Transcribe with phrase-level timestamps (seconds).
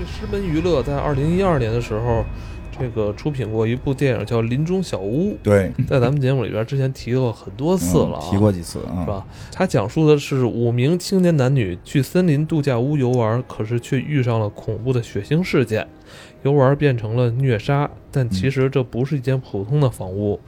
[0.00, 2.24] 这狮门娱乐在二零一二年的时候，
[2.78, 9.26] 这个出品过一部电影叫《林中小屋》， 对，在咱们节目里边之前提过很多次了、啊嗯提过几次啊，是吧？
[9.52, 15.86] 它讲述的是五名青年男女去森林度假屋游玩，可是却遇上了恐怖的血腥事件，
[16.44, 17.90] 游玩变成了虐杀。
[18.10, 20.40] 但其实这不是一间普通的房屋。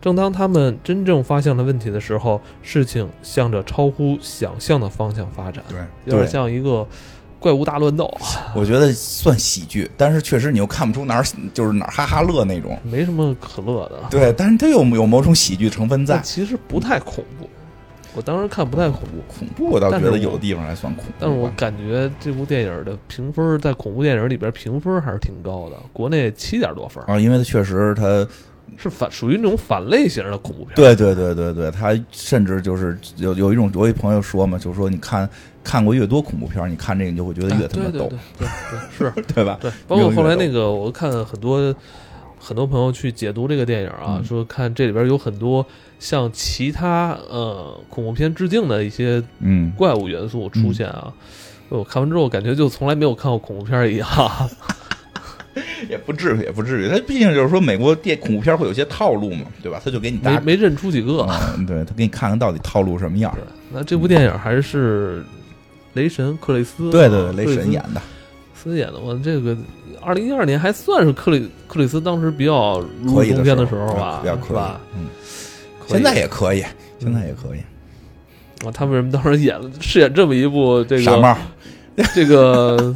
[0.00, 6.86] 正当他们真正发现了问题的时候，事情向着超乎想象的方向发展，对，有点，像一个
[7.38, 11.24] 怪物大乱斗啊，我觉得算喜剧，但是确实你又看不出哪儿
[11.54, 12.78] 就是哪儿哈哈乐那种。
[12.82, 14.00] 没什么可乐的。
[14.10, 16.24] 对，但是它有有某种喜剧成分在但。
[16.24, 17.48] 其实不太恐怖，
[18.14, 19.22] 我当时看不太恐怖。
[19.28, 28.26] 恐怖我倒觉得有的地方还算恐怖吧，但是我感觉这部电影的评分在恐怖电影里边评分还是挺高的，国内七点多分，啊，因为它确实它，
[28.76, 30.74] 是反属于那种反类型的恐怖片。
[30.74, 35.28] 对对对对对，它甚至就是有有一种，我有一朋友说嘛，就是说你看
[35.68, 38.48] 看过越多恐怖片儿，你看这个你就会觉得哎，越他妈逗对
[38.96, 39.58] 是， 对吧？
[39.60, 41.74] 对，包括后来那个我看很多
[42.38, 45.64] 很多朋友去解读这个电影啊，嗯说看这里边有很多
[45.98, 51.12] 向其他呃恐怖片致敬的一些嗯，怪物元素出现啊。
[51.68, 54.08] 我看完之后，感觉就从来没有看过恐怖片一样。
[55.90, 56.88] 也不至于，也不至于。
[56.88, 59.78] 它毕竟就是说，美国电恐怖片会有些套路嘛，对吧？
[59.84, 61.26] 他就给你大，没没认出几个。
[61.56, 63.36] 嗯，对他给你看看到底套路什么样。
[63.70, 65.22] 那这部电影还是
[65.98, 68.00] 雷神克里斯，对对对，雷神演的，
[68.54, 69.00] 斯演的。
[69.00, 69.56] 我这个
[70.00, 74.80] 二零一二年还算是克里克里斯当时比较如可以中片的时时候吧，比较可以是吧？。
[74.94, 75.06] 嗯，
[75.86, 76.64] 现在也可以，
[77.00, 77.58] 现在也可以。
[78.66, 81.36] 啊，他为什么当时演了饰演这么一部这个傻帽，
[82.14, 82.94] 这个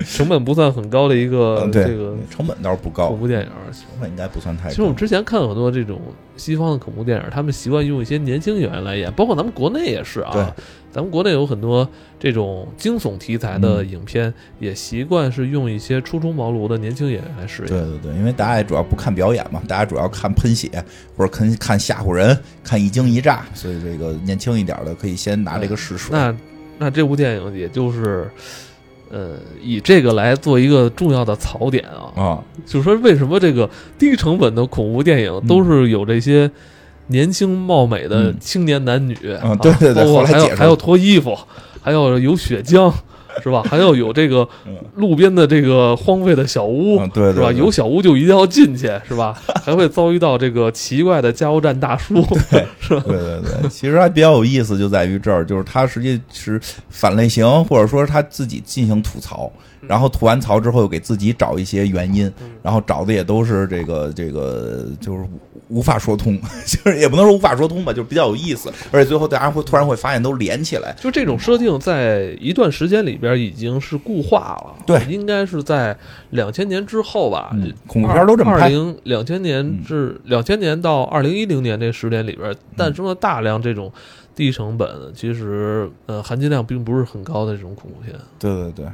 [0.00, 3.46] 成本不算很高的一个嗯，对这个，成本倒是不高恐，怖电影？
[3.72, 4.70] 成本应该不算太高。
[4.70, 6.00] 其实我们之前看很多这种
[6.36, 10.56] 西方的恐怖电影，他们习惯用一些年轻演员来演，包括咱们国内也是对啊。
[10.94, 11.86] 咱们国内有很多
[12.20, 17.68] 这种惊悚题材的嗯影片，也习惯是用一些初出茅庐的年轻演员来饰演。
[17.68, 20.70] 对对对，因为大家也主要不看表演嘛，大家主要看喷血
[21.16, 26.12] 或者看看吓唬人，看一惊一乍，所以这个年轻一点的可以先拿这个试试。
[26.12, 26.32] 那
[26.78, 28.30] 那这部电影也就是，
[29.10, 33.68] 呃，以这个来做一个重要的槽点啊，啊，就是说为什么这个
[33.98, 36.48] 低成本的恐怖电影都是有这些
[37.08, 39.14] 年轻貌美的嗯青年男女，
[39.60, 41.36] 对对对还有还要脱衣服，
[41.82, 42.92] 还要有血浆。
[43.42, 43.64] 是吧？
[43.68, 47.50] 还要有这个嗯路边的这个荒废的小屋，嗯对对是吧？
[47.50, 49.36] 有小屋就一定要进去，是吧？
[49.64, 52.24] 还会遭遇到这个奇怪的加油站大叔，
[52.78, 53.02] 是吧？
[53.04, 56.60] 对对对，其实还比较有意思，就在于这儿，就是他实际是
[56.90, 59.50] 反类型，或者说他自己进行吐槽，
[59.88, 65.24] 然后吐完槽之后又给自己找一些原因，然后找的也都是这个这个就是
[65.68, 70.94] 无法说通， 就是也不能说无法说通吧，就是比较有意思，而且最后大家会突然会发现都连起来。
[71.00, 74.74] 就这种设定，在一段时间里边已经是固化了。
[74.86, 75.96] 对应该是在
[76.30, 77.50] 两千年之后吧。
[77.52, 83.90] 嗯恐怖片都这么拍二零两千年至两千年到二零一零年这十年里边，诞生了大量这种
[84.34, 88.14] 低成本，其实呃含金量并不是很高的这种恐怖片。
[88.38, 88.86] 对对对，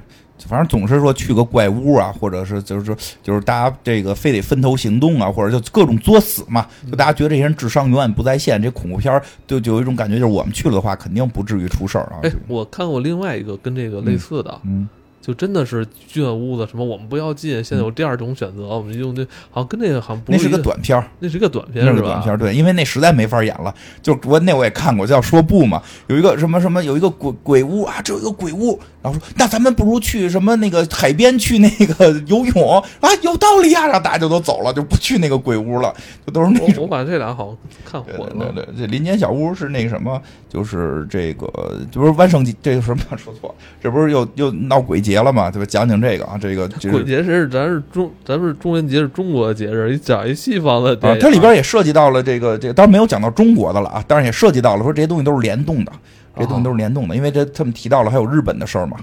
[0.49, 12.21] 反正总是说去个怪屋啊，或者是就是说就是大家这个非得分头行动啊，或者就各种作死嘛，就大家觉得这些人智商永远不在线，这恐怖片儿就就有一种感觉，就是我们去了的话，肯定不至于出事儿啊。
[12.23, 14.89] 哎，我看过另外一个跟这个类似的，嗯，
[15.21, 21.85] 就真的是圈屋子什么，我们不要进，现在有第二种选择，我们用这好像跟那个好像不那是一个短片儿，那是个短片？
[21.85, 23.75] 那是个短片儿，对，因为那实在没法演了。
[24.01, 35.95] 就我那我也看过，叫说不嘛，有一个什么什么，有一个鬼鬼屋啊，这有一个鬼屋，然后说那咱们不如去什么那个海边去那个游泳啊，有道理啊，然后大家就都走了，就不去那个鬼屋了，
[36.27, 36.87] 就都是那种我我。
[36.87, 38.53] 把这俩好像看混了。
[38.55, 41.47] 对对对，这林间小屋是那个什么，就是这个，
[41.91, 45.51] 这不是万圣节，这个什么说错了，这不是又又闹鬼节了嘛？
[45.51, 45.67] 对吧？
[45.67, 55.93] 讲讲这个啊，这个就是鬼节是咱是中，咱是中元节是中国的节日，你讲一西方的啊，它里边也涉及到了这个这个，当然没有讲到中国的了啊，当然也涉及到了说这些东西都是联动的，
[56.41, 58.97] 这些东西都是联动的，因为这他们提到了还有日本的事儿嘛，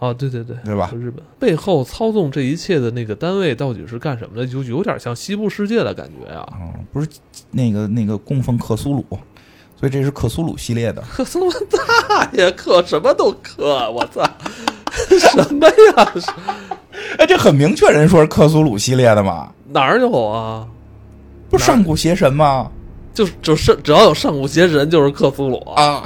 [0.00, 0.90] 啊，对对对，对吧？
[0.94, 4.46] 日本背后操纵这一切的那个单位到底是干什么的？
[4.46, 6.48] 就有点像西部世界的感觉啊。
[6.60, 7.08] 嗯，不是
[7.50, 9.04] 那个那个供奉克苏鲁，
[9.78, 11.00] 所以这是克苏鲁系列的。
[11.02, 14.22] 克苏鲁大爷克什么都克，我操，
[15.18, 16.12] 什么呀？
[16.18, 16.30] 是
[17.18, 20.66] 哎，这很明确，人说是克苏鲁系列的嘛，哪儿有啊？
[21.48, 22.70] 不是上古邪神吗？
[23.12, 26.02] 就就是只要有上古邪神就是克苏鲁啊。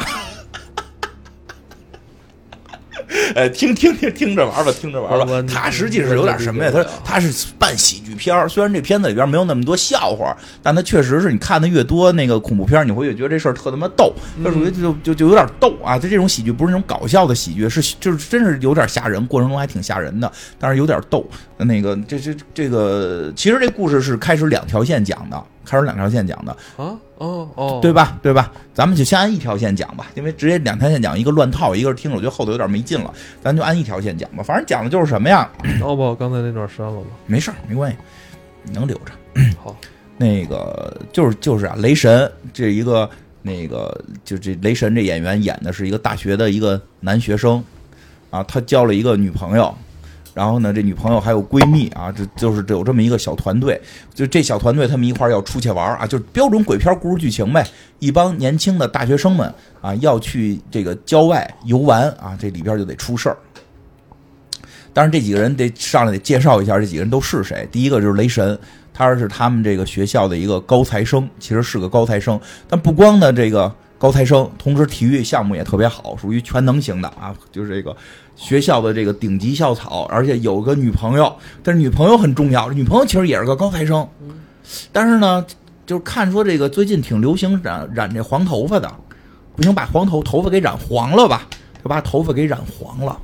[3.04, 5.42] 啊，呃，听听听听着玩吧，听着玩吧。
[5.42, 6.70] 他实际是有点什么呀？
[6.72, 14.12] 他他是半喜剧片虽然这片子里边没有那么多笑话，但他确实是你看的越多，那个恐怖片你会越觉得这事儿特他妈逗。
[14.42, 15.98] 他属于就就就有点逗啊！
[15.98, 21.24] 就这种喜剧不是那种搞笑的喜剧，是就是真是有点吓人，过程中还挺吓人的，但是有点逗。
[21.58, 26.94] 那个这这这个，其实这故事是开始两条线讲的，开始两条线讲的啊。
[27.18, 28.18] 哦哦，对吧？
[28.22, 28.52] 对吧？
[28.74, 34.42] 咱们就先按一条线讲吧，因为直接两条线讲，一个乱套，一个是听着我觉得后头有点没劲了，咱就按一条线讲吧。
[34.42, 35.48] 反正讲的就是什么呀？
[35.80, 37.06] 要不刚才那段删了吧？
[37.26, 37.96] 没事儿，没关系，
[38.64, 39.12] 你能留着。
[39.62, 39.76] 好，
[40.16, 43.08] 那个就是就是啊，雷神这一个
[43.42, 47.62] 那个就这雷神这演员演的是一个大学的一个男学生
[48.30, 49.74] 啊，他交了一个女朋友。
[50.34, 53.80] 然后呢，这女朋友还有闺蜜啊，这就是有这么一个小团队。
[54.12, 57.64] 就这小团队，他们一块要出去玩啊，就是标准鬼片故事剧情呗。
[58.00, 63.38] 一帮年轻的大学生们啊，要去这个郊外游玩啊，这里边就得出事儿。
[64.92, 67.66] 当然，这几个人得上来得介绍一下，这几个人都是谁。
[67.70, 68.58] 第一个就是雷神，
[68.92, 72.38] 他是他们这个学校的一个高材生，其实是个高材生。
[72.68, 73.72] 但不光呢这个
[74.04, 77.96] 高材生，同时体育项目也特别好，属于全能型的啊，就是这个。
[78.36, 82.70] 学校的这个顶级校草，而且有个女朋友，但是女朋友很重要。
[82.70, 84.06] 女朋友其实也是个高材生，
[84.92, 85.42] 但是呢，
[85.86, 88.92] 就是看说这个最近挺流行染染这黄头发的，
[89.56, 91.48] 不行，把黄头头发给染黄了吧，
[91.82, 93.18] 就把头发给染黄了，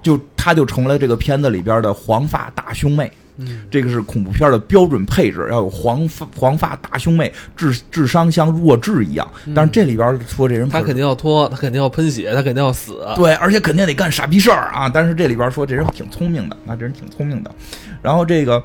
[0.00, 3.10] 就她就成了这个片子里边的黄发大胸妹。
[3.70, 9.26] 这个是恐怖片的标准配置，要有黄发黄发大胸妹，智智商像弱智一样。
[9.54, 13.04] 但是这里边说这人他肯定要脱，他肯定要喷血，他肯定要死。
[13.16, 14.88] 对，而且肯定得干傻逼事儿啊！
[14.88, 17.50] 但是这里边说这人挺聪明的，啊，这人挺聪明的。
[18.02, 18.62] 然后这个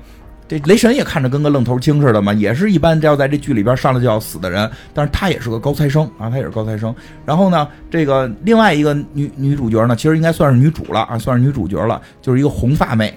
[0.47, 6.93] 这雷神也看着跟个愣头青似的嘛，也是一般要在这剧里边上来就要死的人，但是他也是个高材生啊，他也是高材生。
[7.25, 13.13] 然后呢，这个另外一个女女主角呢，其实应该算是女主了啊，算是女主角了，就是一个红发妹。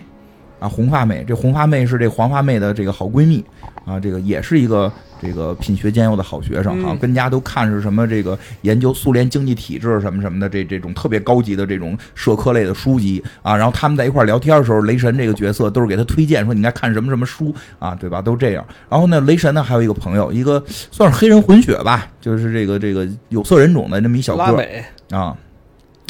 [0.58, 3.44] 啊，红发妹，这红发妹是这黄发妹的这个好闺蜜，
[3.84, 18.20] 啊，这个也是一个这个品学兼优的好学生，好像跟家都看是什么这个研究苏联经济体制什么什么的这这种特别高级的这种社科类的书籍啊，然后他们在一块聊天的时候，雷神这个角色都是给他推荐说你应该看什么什么书啊，对吧？
[18.20, 18.66] 都这样。
[18.88, 24.62] 然后呢，雷神呢还有一个朋友，一个算是黑人混血吧，就是这个这个有色人种的那么一小哥
[25.10, 25.36] 啊。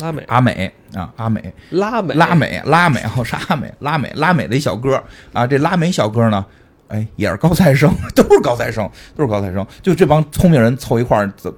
[0.00, 5.02] 拉美阿美啊，阿美拉美拉美拉美，哦是阿美拉美拉美的一小哥
[5.32, 6.44] 啊，这拉美小哥呢，
[6.88, 11.52] 哎也是高材生， 都是高材生，都是高材生，就这帮聪明人凑一块儿，怎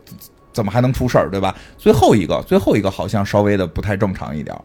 [0.53, 1.55] 怎么还能出事儿，对吧？
[1.79, 4.57] 最后一个，最后一个好像稍微的不太正常一点，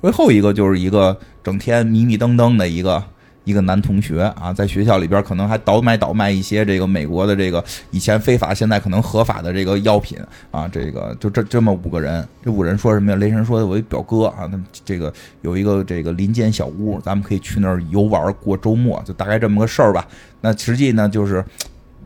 [0.00, 3.02] 最后一个就是一个整天迷迷瞪瞪的一个。
[3.48, 10.18] 一个男同学啊，在学校里边可能还倒买倒卖一些这个美国的这个以前非法现在可能合法的这个药品
[10.50, 13.16] 啊，这个就这这么五个人，这五人说什么呀？
[13.16, 15.10] 雷神说我一表哥啊，那这个
[15.40, 20.06] 有一个这个林间小屋，咱们可以去那儿游玩过周末，就大概这么个事儿吧。
[20.42, 21.42] 那实际呢就是。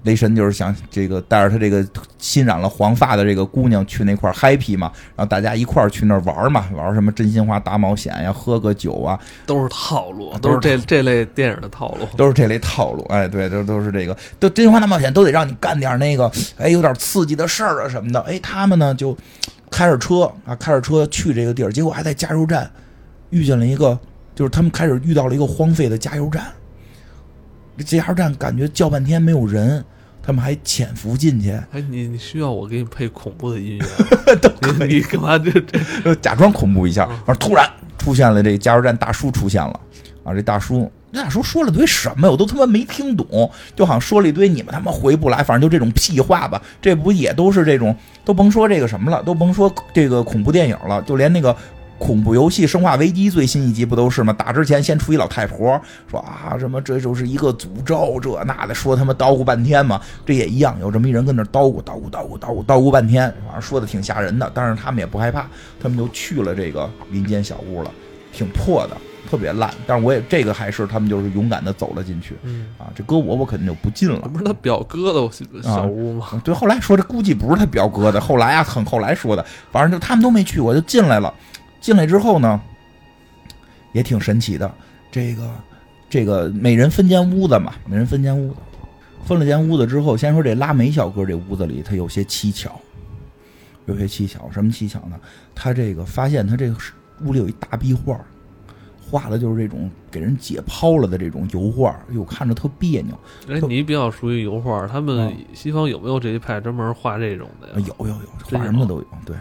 [0.02, 1.87] 雷神就是想这个带着他这个
[2.19, 13.04] 新染了黄发的这个姑娘去那块 happy 嘛，然后大家一块儿去那玩嘛，玩什么真心话大冒险呀，喝个酒啊，都是套路，都是这这类电影的套路，都是这类套路。
[13.10, 18.20] 哎，对，都都是这个，都真心话大冒险都得让你干点那个，哎，有点刺激的事儿啊什么的。
[18.22, 19.16] 哎，他们呢就
[19.70, 22.69] 开着车啊，开着车去这个地儿，结果还在加油站
[23.31, 23.96] 遇见了一个，
[24.34, 26.44] 就是他们开始遇到了一个荒废的加油站。
[27.76, 29.84] 这加油站感觉叫半天没有人。
[30.24, 31.50] 他们还潜伏进去。
[31.72, 34.86] 哎，你你需要我给你配恐怖的音乐？
[34.86, 35.50] 你干嘛这
[36.05, 37.08] 这假装恐怖一下？
[37.26, 39.81] 而突然出现了这加油站大叔出现了
[40.22, 40.32] 啊！
[40.32, 42.31] 这大叔，这大叔说了堆什么？
[42.31, 46.62] 我都他妈没听懂，就好像说了一堆你们他妈回不来，反正就这种屁话吧。
[46.81, 47.93] 这不也都是这种？
[48.24, 51.56] 都甭说这个什么了，都甭说这个恐怖电影了，就连那个。
[52.02, 54.32] 恐怖游戏《生化危机》最新一集不都是吗？
[54.32, 55.80] 打之前先出一老太婆
[56.10, 60.00] 说啊什么这就是一个诅咒这那的，说他妈叨咕半天嘛。
[60.26, 64.50] 这也一样，有这么一人跟那叨咕叨咕叨咕叨咕叨咕半天，反正说的挺吓人的。
[64.52, 65.46] 但是他们也不害怕，
[65.80, 67.90] 他们就去了这个林间小屋了，
[68.32, 68.96] 挺破的，
[69.30, 69.72] 特别烂。
[69.86, 72.34] 但是我也这个还是他们就是勇敢的走了进去。
[72.78, 74.28] 啊，这搁我我肯定就不进了。
[74.28, 75.30] 不是他表哥的
[75.62, 76.42] 小屋吗？
[76.42, 81.32] 对，后来说这估计不是他表哥的，后来啊很后来说的，反正就他们都没去，我就进来了。
[81.82, 82.58] 进来之后呢，
[83.93, 84.72] 也挺神奇的。
[85.10, 85.51] 这个，
[86.08, 88.56] 这个每人分间屋子嘛，每人分间屋子。
[89.24, 92.72] 分了间屋子之后，先说这拉美小哥这屋子里，他有些蹊跷，
[93.86, 94.51] 有些蹊跷。
[94.51, 95.20] 什么蹊跷呢？
[95.55, 96.77] 他这个发现他这个
[97.24, 98.19] 屋里有一大壁画，
[99.10, 103.19] 画的就是这种给人解剖了的这种油画，哟，看着特别扭。
[103.48, 107.81] 哎，你比较熟悉油画，他们西方有没有这一派专门画这种的？
[107.81, 108.19] 有有有，
[108.51, 109.06] 画什么都有。
[109.27, 109.36] 对。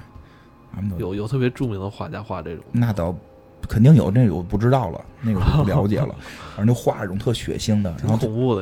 [0.98, 3.16] 有有特别著名的画家画这种，那倒
[3.68, 6.16] 肯定有，那个我不知道了，那个我不了解了。
[6.56, 8.18] 反正就画这种特血腥的，然后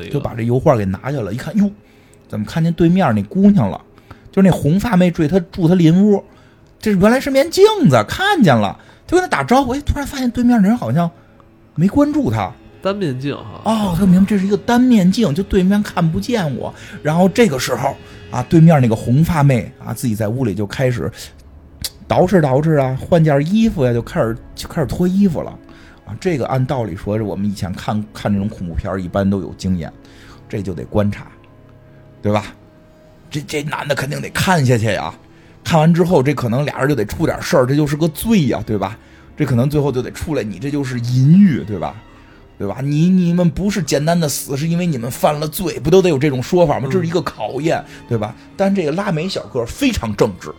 [0.09, 1.69] 就把这油画给拿下来，一看，哟，
[2.27, 3.79] 怎么看见对面那姑娘了？
[4.31, 6.23] 就是那红发妹追他住他邻屋，
[6.79, 9.73] 这原来是面镜子，看见了，就跟他打招呼。
[9.73, 11.09] 哎，突然发现对面那人好像
[11.75, 12.51] 没关注他。
[12.81, 16.73] 单面镜哈，哦，他明白这是一个单面镜，就对面看不见我。
[17.01, 17.95] 然后这个时候
[18.31, 21.11] 啊，对面那个红发妹啊，自己在屋里就开始
[22.09, 25.51] 捯饬捯饬啊，换件衣服呀，就开始就开始脱衣服了
[26.05, 26.17] 啊。
[26.19, 29.93] 这个按道理说，我们以前看看这种恐怖片一般都有经验，
[30.49, 31.27] 这就得观察，
[32.21, 32.45] 对吧？
[33.29, 35.13] 这这男的肯定得看下去呀。
[35.63, 38.97] 看完之后，这可能俩人就得出点事儿，这就是个罪呀，对吧？
[39.37, 41.95] 这可能最后就得出来，你这就是淫欲，对吧？
[42.57, 42.79] 对吧？
[42.81, 46.89] 你你们不是简单的死，是因为你们犯了罪，不都得有这种说法吗？
[46.91, 48.35] 这是一个考验，对吧？
[48.57, 50.51] 但这个拉美小哥非常正直，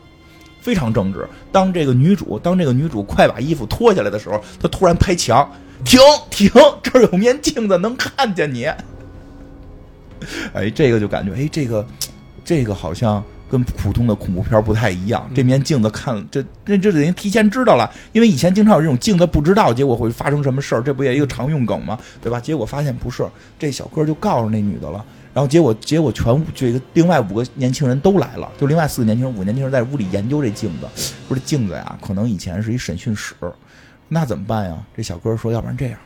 [0.60, 1.26] 非常正直。
[1.50, 5.50] 当这个女主，当这个女主快把衣服脱下来的时候，她突然拍墙，
[5.84, 6.00] 停
[6.30, 6.50] 停，
[6.82, 8.66] 这儿有面镜子，能看见你。
[10.52, 11.86] 哎，这个就感觉，哎，这个
[12.44, 13.22] 这个好像。
[13.50, 21.98] 跟普通的恐怖片不太一样，这面镜子看这这这等于提前知道了，因为以前经常有这种镜子不知道，结果会发生什么事儿，这不也一个常用梗吗？
[22.22, 22.38] 对吧？
[22.38, 23.26] 结果发现不是，
[23.58, 30.86] 这小哥就告诉那女的了，然后结果结果全这个另外五个年轻人都来了，就另外四个年轻人，五个年轻人在屋里研究这镜子，
[31.28, 33.34] 说这镜子呀，可能以前是一审讯室，
[34.08, 34.76] 那怎么办呀？
[34.96, 35.98] 这小哥说，要不然这样，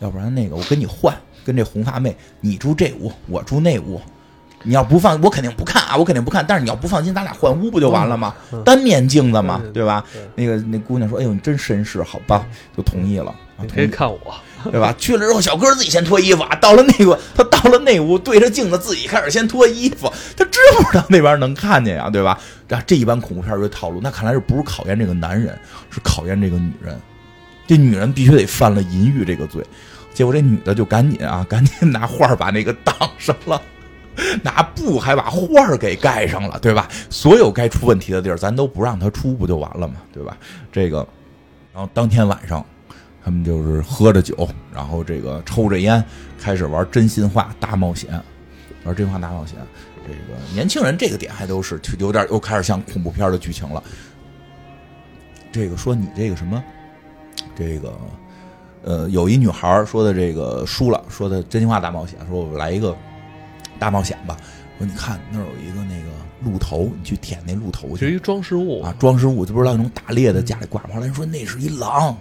[0.00, 4.00] 要不然那个我跟你换，跟这红发妹，你住这屋，我住那屋。
[4.62, 5.96] 你要不放，我肯定不看啊！
[5.96, 6.44] 我肯定不看。
[6.48, 8.34] 但是你要不放心，咱俩换屋不就完了吗？
[8.64, 10.04] 单面镜子嘛，对吧？
[10.34, 12.44] 那个那姑娘说：“哎呦，你真绅士，好吧？”
[12.76, 13.32] 就同意了。
[13.60, 14.18] 你可以看我，
[14.64, 14.94] 对吧？
[14.98, 16.54] 去了之后，小哥自己先脱衣服啊。
[16.56, 20.12] 到了那个，他到了那屋，对着镜子自己开始先脱衣服。
[20.36, 22.10] 他知不知道那边能看见呀？
[22.10, 22.38] 对吧？
[22.68, 25.58] 这这一般恐怖片的套路，那看来是不是考验这个男人，
[25.90, 27.00] 是考验这个女人。
[27.66, 29.64] 这女人必须得犯了淫欲这个罪。
[30.14, 33.60] 结果这女的就赶紧啊，赶紧 拿画把那个挡上了。
[34.42, 36.88] 拿布还把画儿给盖上了，对吧？
[37.10, 39.96] 所有该出问题的地儿，咱都不让他出，不就完了吗？
[40.10, 40.34] 对吧？
[40.72, 41.06] 这个，
[41.74, 42.64] 然后当天晚上，
[43.26, 46.02] 他们就是喝着酒，然后这个抽着烟，
[46.38, 48.08] 开始玩真心话大冒险，
[48.84, 49.56] 玩真心话大冒险。
[50.06, 53.82] 这个年轻人这个点还都是有点又开始像恐怖片的剧情了。
[55.50, 56.62] 这个说你这个什么，
[57.56, 57.92] 这个
[58.84, 62.96] 呃，有一女孩说的这个输了，说的真心话大冒险，说我来一个。
[63.78, 64.34] 大冒险吧！
[64.78, 66.08] 说你看那儿有一个那个
[66.42, 68.06] 鹿头，你去舔那鹿头去。
[68.06, 72.16] 是一装饰物啊，装饰物就不知道那种打猎的家里挂后来说那是一狼，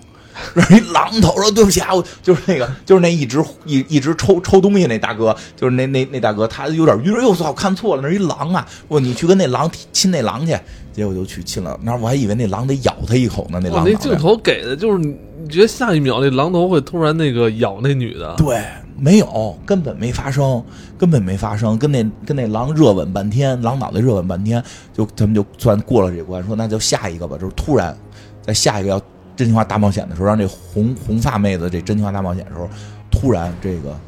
[0.56, 1.36] 是一狼头。
[1.42, 7.14] 说对不起啊，我就是那个就是那一直一一直抽抽东西那大哥，就是那那那大哥，他有点晕。
[7.22, 8.68] 又操，看错了，那是一狼啊！
[8.88, 10.56] 我你去跟那狼亲那狼去，
[10.94, 11.80] 结果就去亲了。
[11.82, 13.60] 那我还以为那狼得咬他一口呢。
[13.64, 15.16] 那狼那镜头给的就是你
[15.50, 18.36] 觉得下一秒那狼头会突然那个咬那女的？
[18.38, 18.62] 对。
[18.98, 20.64] 没有，根本没发生，
[20.98, 21.78] 根本没发生。
[21.78, 24.64] 跟那跟那狼热吻半天，狼脑袋热吻半天，
[24.94, 27.38] 就他们就算过了这关，说那就下一个吧。
[27.38, 27.94] 就是突然，
[28.42, 29.02] 在下一个要
[29.36, 32.70] 真心话大冒险的时候，让这红红发妹子这真心话大冒险的时候，
[33.12, 34.00] 突然这个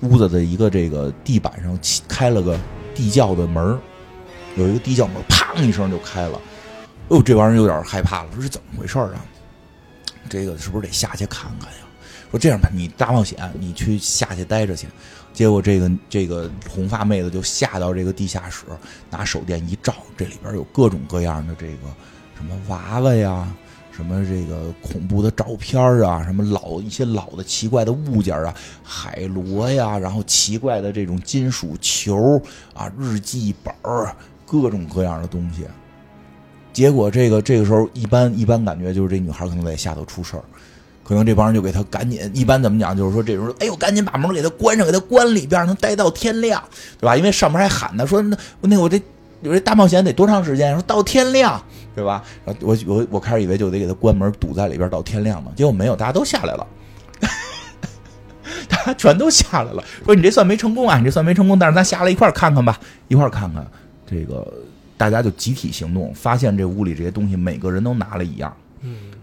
[0.00, 2.58] 屋子的一个这个地板上开了个
[2.94, 3.78] 地窖的门
[4.56, 6.40] 有一个地窖门，砰一声就开了。
[7.08, 9.24] 哦，这帮人有点害怕了，说是怎么回事啊？
[10.28, 11.78] 这个是不是得下去看看呀？
[12.30, 14.88] 说这样吧，你大冒险，你去下去待着去。
[15.32, 18.64] 结果这个这个红发妹子就下到这个地下室，
[19.10, 21.88] 拿手电一照，这里边有各种各样的这个
[22.36, 23.46] 什么娃娃呀，
[23.96, 32.40] 什么这个恐怖的照片啊，什么老一些老的奇怪的物件啊，海螺呀，然后奇怪的这种金属球
[32.74, 33.72] 啊，日记本
[34.46, 35.64] 各种各样的东西。
[36.72, 40.42] 结果这个这个时候，一般一般感觉就是这女孩可能在下头出事儿。
[41.04, 46.62] 可能这帮人就给他赶紧，一般怎么讲，就是说这时候，哎呦，赶紧把门给他关上，给他关里边，能待到天亮，
[46.98, 47.14] 对吧？
[47.14, 49.00] 因为上面还喊呢，说那那我这
[49.42, 50.72] 我这大冒险得多长时间？
[50.72, 51.62] 说到天亮，
[51.94, 52.22] 对吧？
[52.60, 56.66] 我我我开始以为就得给他关门堵在里边到天亮呢，结果没有，大家都下来了，
[58.68, 59.82] 大家全都下来了。
[60.04, 63.66] 说你这算没成功啊，你这算没成功，但是咱下来一块看看吧，一块看看
[64.06, 64.46] 这个，
[64.96, 68.54] 大家就集体行动，发现这屋里这些东西，每个人都拿了一样。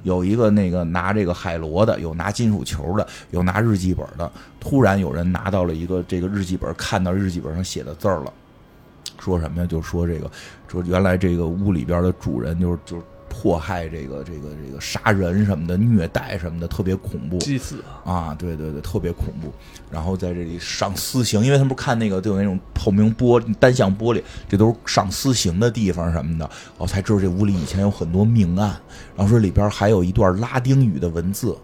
[0.03, 4.31] 有一个那个拿这个海螺的，有拿金属球的，有拿日记本的。
[4.59, 8.33] 突然有人拿到了一个这个日记本，看到日记本上写的字儿了，
[9.21, 9.67] 说什么呀？
[9.67, 10.29] 就说这个，
[10.67, 17.37] 说原来这个屋里边的主人就是就是迫害这个这个这个杀人什么的，虐待什么的，特别恐怖。
[17.37, 19.53] 祭祀啊，对对对，特别恐怖。
[19.89, 26.49] 然后在这里上私刑，因为他们不看那个都有那种透明玻单向玻璃，这都是上私刑的地方什么的。
[26.77, 28.75] 我才知道这屋里以前有很多命案。
[29.15, 31.55] 然后说里边还有一段拉丁语的文字。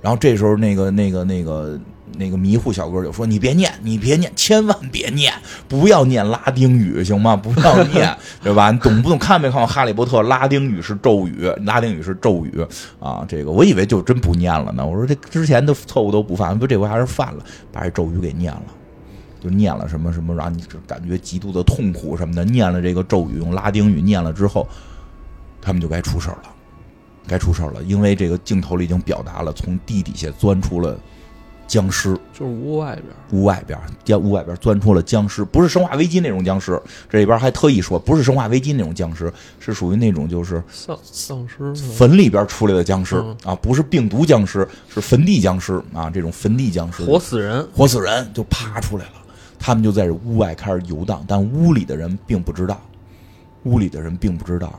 [0.00, 1.78] 然后这时候那个那个那个。
[2.18, 5.32] 那个迷糊小哥就说：“你别念，你别念，千万别念，
[5.68, 7.36] 不要念拉丁语，行吗？
[7.36, 8.72] 不要念， 对吧？
[8.72, 9.16] 你懂不懂？
[9.16, 10.18] 看没看过《哈利波特》？
[10.24, 12.66] 拉丁语是咒语，拉丁语是咒语
[12.98, 13.24] 啊！
[13.28, 14.84] 这个我以为就真不念了呢。
[14.84, 18.62] 我说这之前的错误都不犯，不这回还是犯了，把这咒语给念了，
[19.40, 22.44] 就念了什么什么，然后你感觉极度的痛苦什么的。
[22.44, 24.66] 念了这个咒语，用拉丁语念了之后，
[25.62, 26.42] 他们就该出事了，
[27.30, 30.98] 该出事了，因为这个镜头里已经表达了，从地底下钻出了。”
[31.70, 36.76] 僵尸就是屋外边，屋外边，将屋外边钻出了僵尸，不是生化危机那种僵尸。
[37.08, 49.12] 这里边还特意说，不是生化危机那种僵尸，是属于那种就是丧丧尸坟里边出来的僵尸啊，不是病毒僵尸，是坟地僵尸啊，这种坟地僵尸，活死人，活死人就爬出来了。
[49.56, 52.80] 他们就在这屋外开始游荡，但屋里的人并不知道，
[53.62, 54.76] 屋里的人并不知道。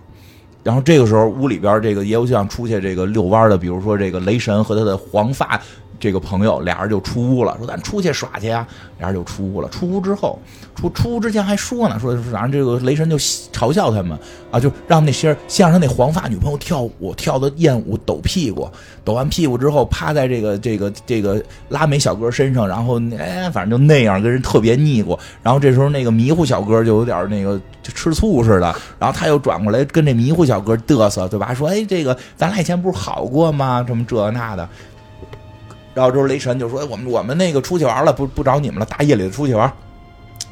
[0.63, 5.59] 然后这个时候，屋里边这个也有像出去这个遛弯的，比如说这个雷神和他的黄发。
[6.01, 8.67] 这个朋友俩人就出屋了，说咱出去耍去呀。
[8.97, 9.69] 俩人就出屋了。
[9.69, 10.37] 出屋之后，
[10.75, 14.17] 出出屋之前还说呢，说反正这个雷神就嘲笑他们
[14.51, 18.69] 啊，就让那些先让他那黄发女朋友跳舞，跳的艳舞，抖屁股，
[19.03, 25.19] 抖完屁股之后趴在这个这个这个拉美小哥身上，然后哎，反正就那样跟人特别腻过。
[25.41, 31.55] 然后这时候那个迷糊小哥就有点那个就吃醋似的，然后他又转过来跟这迷糊小哥嘚瑟，对吧？
[31.55, 33.83] 说哎，这个咱俩以前不是好过吗？
[33.87, 34.69] 什么这那的。
[35.93, 39.71] 然后之后雷神就说：“我们我们那个出去玩了，不不找你们了，大夜里的出去玩。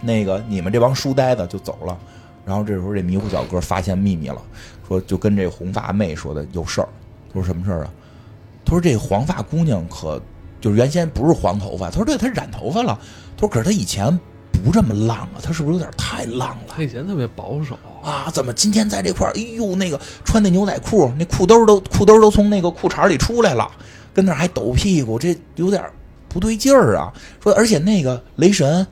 [0.01, 1.97] 那个你们这帮书呆子就走了。
[2.45, 4.41] 然后这时候这迷糊小哥发现秘密了，
[4.87, 6.89] 说就跟这红发妹说的有事儿。
[7.27, 7.89] 他说什么事儿啊？
[8.65, 10.21] 他说这黄发姑娘可
[10.59, 11.89] 就是原先不是黄头发。
[11.89, 12.99] 他说对，她染头发了。
[13.37, 14.17] 他说可是她以前
[14.51, 16.63] 不这么浪啊，她是不是有点太浪了？
[16.67, 19.31] 她以前特别保守啊，怎么今天在这块儿？
[19.35, 23.69] 哎呦，那个穿那牛仔裤，那裤兜都裤兜都从那个裤衩里出来了。”
[24.19, 25.81] 跟那还抖屁股，这有点
[26.27, 27.13] 不对劲儿啊！
[27.41, 28.85] 说，而且那个雷神，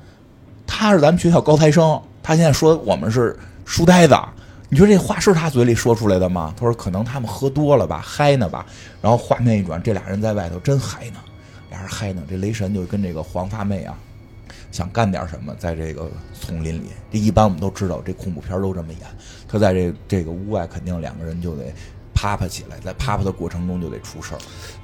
[0.65, 4.17] 他是咱们学校高材生，他现在说我们是书呆子，
[4.69, 6.53] 你说这话是他嘴里说出来的吗？
[6.55, 8.65] 他说可能他们喝多了吧，嗨呢吧。
[9.01, 11.19] 然后画面一转，这俩人在外头真嗨呢，
[11.69, 12.23] 俩人嗨呢。
[12.29, 13.99] 这雷神就跟这个黄发妹啊，
[14.71, 16.09] 想干点什么，在这个
[16.39, 16.91] 丛林里。
[17.11, 19.01] 这一般我们都知道，这恐怖片都这么演。
[19.45, 21.65] 他在这这个屋外，肯定两个人就得。
[22.17, 24.39] 啪啪起来，在啪啪的过程中就得出事儿。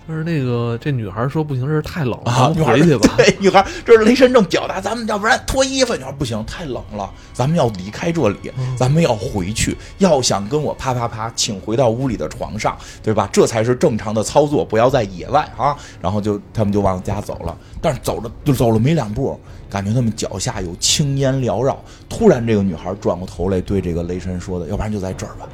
[0.07, 3.13] 但是那个这女孩说不行，这是太冷了，回去吧。
[3.17, 5.95] 对，女孩这是雷神正表达，咱们要不然脱衣服。
[5.95, 9.75] 女孩不行，太冷了，咱们要离开这里，咱们要回去。
[9.97, 13.27] 要想跟我啪啪啪，请回到屋里的床上，对吧？
[13.33, 15.75] 这才是正常的操作，不要在野外啊。
[16.01, 21.81] 然后就他们就往家走了，但是走了就走了没两步，感觉他们脚下有青烟缭绕。
[22.09, 25.47] 突然，这个女孩转过头来对这个雷神说的：“要不然就在这儿吧。”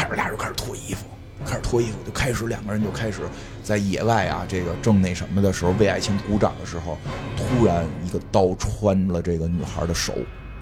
[0.00, 1.04] 开始俩人就开始脱衣服，
[1.44, 3.20] 开始脱衣服，就开始两个人就开始
[3.62, 6.96] 在野外啊，这个正那什么的时候，为爱情鼓掌的时候，
[7.36, 10.14] 突然一个刀穿了这个女孩的手，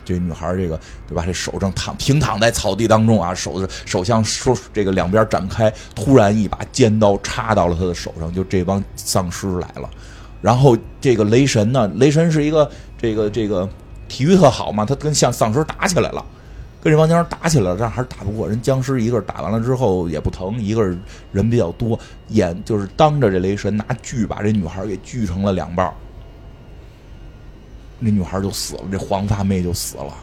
[0.04, 1.22] 这女孩这个对吧？
[1.24, 9.88] 这手正躺平躺在草地当中啊，手手向说这个两边展开，突然一把尖刀插到了她的手上，就这帮丧尸来了。
[10.42, 12.68] 然后这个雷神呢，雷神是一个
[13.00, 13.68] 这个这个
[14.08, 16.24] 体育特好嘛，他跟像丧尸打起来了。
[16.82, 18.60] 跟这帮僵尸打起来了，但还是打不过人。
[18.62, 20.82] 僵尸一个打完了之后也不疼，一个
[21.32, 25.92] 人比较多，眼就是当着这雷神拿锯把这女孩给锯成了两半
[27.98, 30.14] 那女孩就死了，这黄发妹就死了。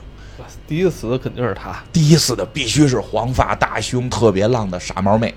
[0.67, 5.33] 第一个死的肯定是他，第一死的必须是黄发大胸特别浪的傻猫妹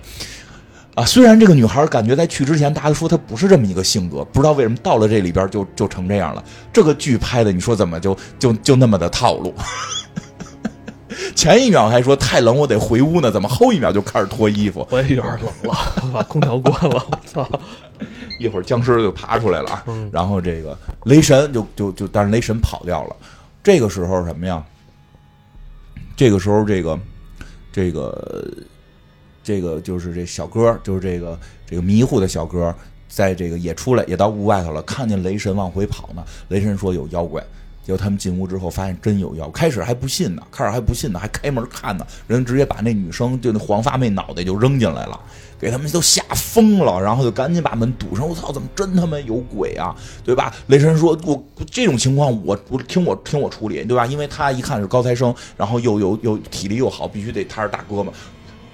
[0.95, 1.05] 啊！
[1.05, 6.43] 虽然这个女孩感觉在去之前大家说她不是这么一个性格，不知道为什么到了这里边就就成这样了。
[6.73, 9.55] 这个剧拍的，你说怎么就就就那么的套路？
[11.35, 14.87] 前一秒还说太冷，我得回屋呢，怎么后一秒就开始脱衣服？
[14.91, 15.77] 我也有点冷了，
[16.13, 17.05] 把空调关了。
[17.11, 17.49] 我操！
[18.39, 23.17] 一会儿僵尸就爬出来了啊，然后这个雷神就就就，但是雷神跑掉了。
[23.65, 24.65] 这个时候什么呀？
[26.17, 26.99] 这个时候这个
[27.73, 28.49] 这个
[29.43, 32.73] 这个就是这小哥，就是这个这个迷糊的小哥，
[33.09, 36.25] 在这个也出来，也到屋外头了，看见雷神往回跑呢。
[36.47, 37.43] 雷神说有妖怪。
[37.89, 39.49] 结果他们进屋之后，发现真有药。
[39.49, 42.07] 开始还不信呢，开始还不信呢，还开门看呢。
[42.27, 45.19] 人直接把那女生，就那黄发妹脑袋就扔进来了，
[45.59, 47.01] 给他们都吓疯了。
[47.01, 48.29] 然后就赶紧把门堵上。
[48.29, 49.97] 我操，怎么真他妈有鬼啊？
[50.23, 50.55] 对吧？
[50.67, 54.05] 雷神说：“我这种情况，我我听我听我处理，对吧？
[54.05, 58.13] 因为他一看是高材生，然后又有又体力又好，必须得他是大哥嘛。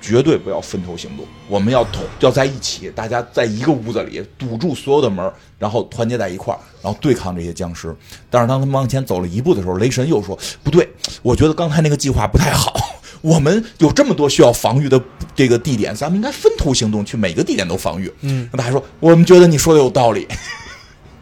[0.06, 7.96] 绝对不要分头行动，我们要同要在一起，大家在一个屋子里堵住所有的门，然后团结在一块儿，然后对抗这些僵尸。
[8.28, 10.86] 但是当他们往前走了一步的时候，雷神又说：“不对，
[11.22, 12.78] 我觉得刚才那个计划不太好。
[13.22, 15.00] 我们有这么多需要防御的
[15.34, 20.28] 这个地点，咱们应该分头行动，去每个地点都防御。”嗯，那大家说：“我们觉得你说的有道理，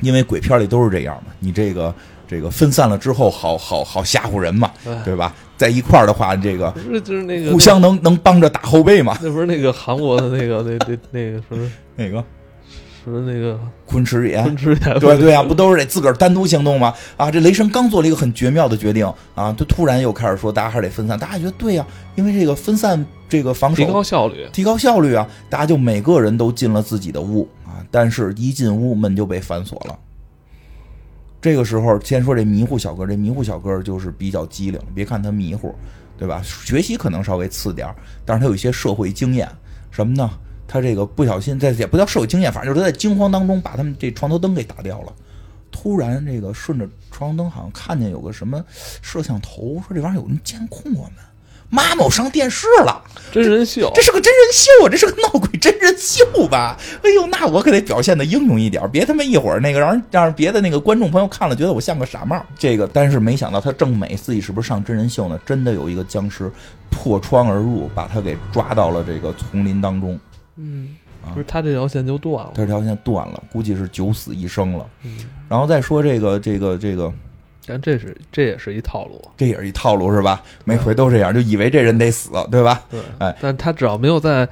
[0.00, 1.94] 因为鬼片里都是这样嘛，你这个。”
[2.28, 4.72] 这个分散了之后，好好好吓唬人嘛，
[5.04, 5.34] 对吧？
[5.62, 9.16] 在一块儿的话，这个不是就是那个互相能能帮着打后背嘛？
[9.22, 12.24] 那不是那个韩国的那个那那那个什么哪个
[13.04, 14.42] 什么那个昆池岩？
[14.42, 16.92] 昆池岩对对啊，不都是得自个儿单独行动吗？
[17.16, 29.96] 啊，这雷神刚做了一个很绝妙的决定啊，就突然又开始说大家还是得分散，大家觉得对呀，因为这个分散这个防守提高效率，提高效率啊，大家就每个人都进了自己的屋啊，但是一进屋门就被反锁了。
[31.42, 34.80] 这个时候，先说这迷糊小哥，这迷糊小哥就是比较机灵。
[34.94, 35.74] 别看他迷糊，
[36.16, 36.40] 对吧？
[36.44, 37.92] 学习可能稍微次点
[38.24, 39.48] 但是他有一些社会经验。
[39.90, 40.30] 什么呢？
[40.68, 45.12] 他这个不小心在也不叫社会经验，反正就是他在惊慌当中把他们这床头灯给打掉了。
[45.72, 48.64] 突然，这个顺着床头灯好像看见有个什么
[49.02, 51.14] 摄像头，说这玩意儿有人监控我们。
[51.74, 56.76] 妈妈，我上电视了，真人秀，这是个真人秀啊，这是个闹鬼真人秀吧？
[57.02, 62.44] 哎呦，那我可得表现的英勇一点，别他妈一会儿那个让人让别的那个观众朋友看了觉得我像个傻帽。
[62.58, 65.40] 这个，但是没想到他正美自己是不是上真人秀呢？
[65.46, 66.52] 真的有一个僵尸
[66.90, 70.20] 破窗而入，把他给抓到了这个丛林当中。
[70.56, 70.90] 嗯，
[71.32, 74.86] 不是他这条线就断了，他这条线断了，估计是九死一生了。
[75.04, 75.16] 嗯，
[75.48, 77.10] 然后再说这个这个这个。
[77.66, 80.42] 但这是这也是一套路，这也是一套路是吧？
[80.64, 82.82] 每回都这样，就以为这人得死，对吧？
[82.90, 84.48] 对，哎，但他只要没有在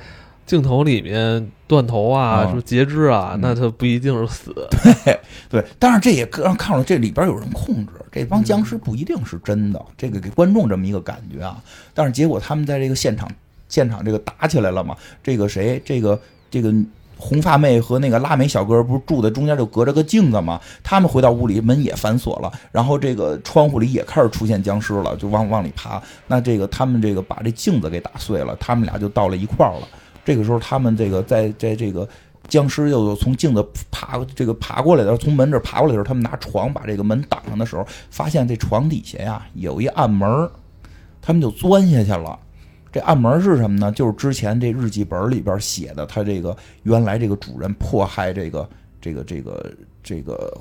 [0.47, 4.55] 镜头里面断头啊、什么截肢啊，那他不一定是死。
[5.05, 11.61] 对对，但是这也让看出这里边有人控制，这帮僵尸不一定是真的，这个给观众这么一个感觉啊。
[11.93, 13.29] 但是结果他们在这个现场
[13.69, 14.97] 现场这个打起来了嘛？
[15.23, 15.83] 这个谁？
[15.85, 16.21] 这个
[16.51, 16.73] 这个。
[17.21, 20.59] 红发妹和那个拉美小哥不是住的中间就隔着个镜子吗？
[20.83, 26.03] 他们回到屋里，门也反锁了，然后这个窗户里也开始出现僵尸了，就往往里爬。
[26.27, 29.87] 那这个他们这个把这镜子给打碎了，他们俩就到了一块儿了。
[30.25, 32.09] 这个时候，他们这个在在这个
[32.49, 40.49] 僵尸又从镜子爬这个爬过来的时候，从门这爬过来的时候，他们拿床把这个门挡上的时候，发现这床底下呀有一暗门，
[41.21, 42.39] 他们就钻下去了。
[42.93, 43.93] 这暗门是什么呢？
[43.93, 48.69] 就是之前这日记本里边写的，他这个原来这个主人迫害这个
[49.01, 49.73] 这个这个
[50.03, 50.61] 这个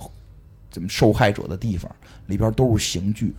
[0.70, 1.90] 怎么受害者的地方，
[2.28, 3.34] 里边都是刑具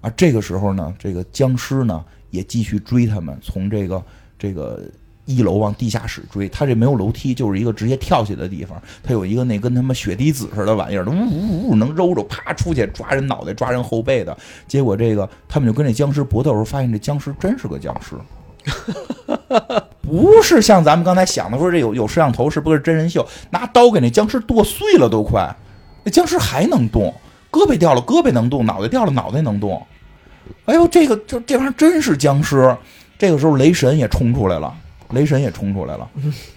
[0.00, 0.10] 啊。
[0.10, 4.04] 这个时候呢，这个僵尸呢也继续追他们，从这个
[4.38, 4.82] 这个
[5.28, 6.48] 一楼往地下室追。
[6.48, 8.80] 他这没有楼梯，就是一个直接跳下的地方。
[9.02, 14.34] 他有一个那跟他妈血滴子似的玩意儿，呜呜呜能揉揉，啪出去抓人脑袋、抓人后背的。
[14.66, 18.16] 结果这个他们就跟这僵尸搏斗时候，发现这僵尸真是个僵尸。
[20.00, 23.26] 不是像咱们刚才想的说这有有摄像头是不是真人秀？
[23.50, 25.54] 拿刀给那僵尸剁碎了都快，
[26.04, 27.14] 那僵尸还能动，
[27.50, 29.86] 胳膊掉了胳膊能动，脑袋掉了脑袋能动。
[30.64, 32.74] 哎呦，这个这这玩意儿真是僵尸！
[33.18, 34.74] 这个时候雷神也冲出来了，
[35.10, 36.10] 雷神也冲出来了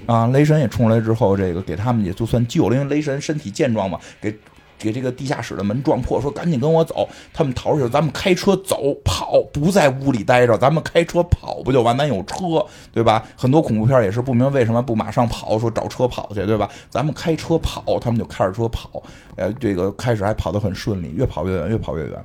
[0.05, 0.27] 啊！
[0.27, 4.37] 雷神也冲出来之后，这个给他们也就算救了，因为雷神身体健壮嘛，给。
[4.83, 7.07] 给这个地下室的门撞破，说赶紧跟我走。
[7.31, 11.95] 他们逃出去，咱们开车走跑，不在屋里待着，咱们开车跑不就完？
[11.95, 13.23] 咱有车，对吧？
[13.37, 16.67] 很多恐怖片也是不明白为什么不马上跑，说找车跑去，对吧？
[16.89, 19.03] 咱们开车跑，他们就开着车跑。
[19.35, 22.19] 呃，这个开始还跑得很顺利，越跑越远，越跑越远。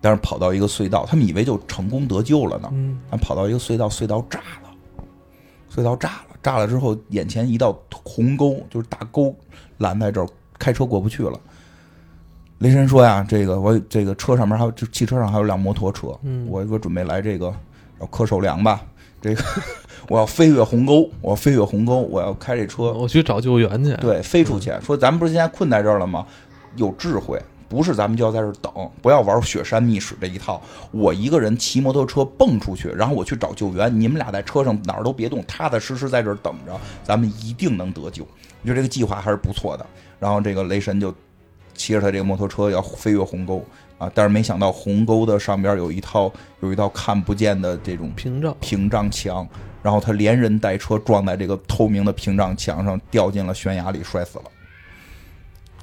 [0.00, 2.68] 但是跑到一个隧道，他们以为就成功得救了呢。
[2.72, 2.98] 嗯。
[3.08, 4.71] 但跑到一个隧道，隧道炸了，
[5.74, 9.34] 隧道炸了，炸了之后，眼前一道鸿沟，就是大沟
[9.78, 10.28] 拦在这儿。
[10.58, 11.36] 开车过不去了，
[12.58, 17.52] 雷神说呀：“这个我这个车上面还有，就汽车上还有辆摩托车，我我准备来这个
[18.00, 18.80] 要磕手梁吧。
[19.20, 19.42] 这个
[20.08, 23.92] 我要飞越鸿沟，我要飞越鸿沟，我要开这车，我去找救援去。
[23.94, 24.72] 对，飞出去。
[24.80, 26.24] 说咱们不是现在困在这儿了吗？
[26.76, 30.60] 有智慧，不是咱们就要在这等，不要玩雪山密室这一套。
[30.90, 33.98] 我一个人骑摩托车蹦出去，然后我去找救援。
[33.98, 38.24] 你们俩在车上哪儿都别动，踏踏实实在这儿等着，咱们一定能得救。
[38.24, 39.86] 我觉得这个计划还是不错的。”
[40.20, 41.14] 然后这个雷神就
[41.72, 43.64] 骑着他这个摩托车要飞越鸿沟
[43.96, 46.30] 啊，但是没想到鸿沟的上边有一套
[46.60, 49.48] 有一道看不见的这种屏障屏障墙，
[49.82, 54.44] 然后他连人带车撞在这个透明的屏障墙上，掉进了悬崖里，摔死了。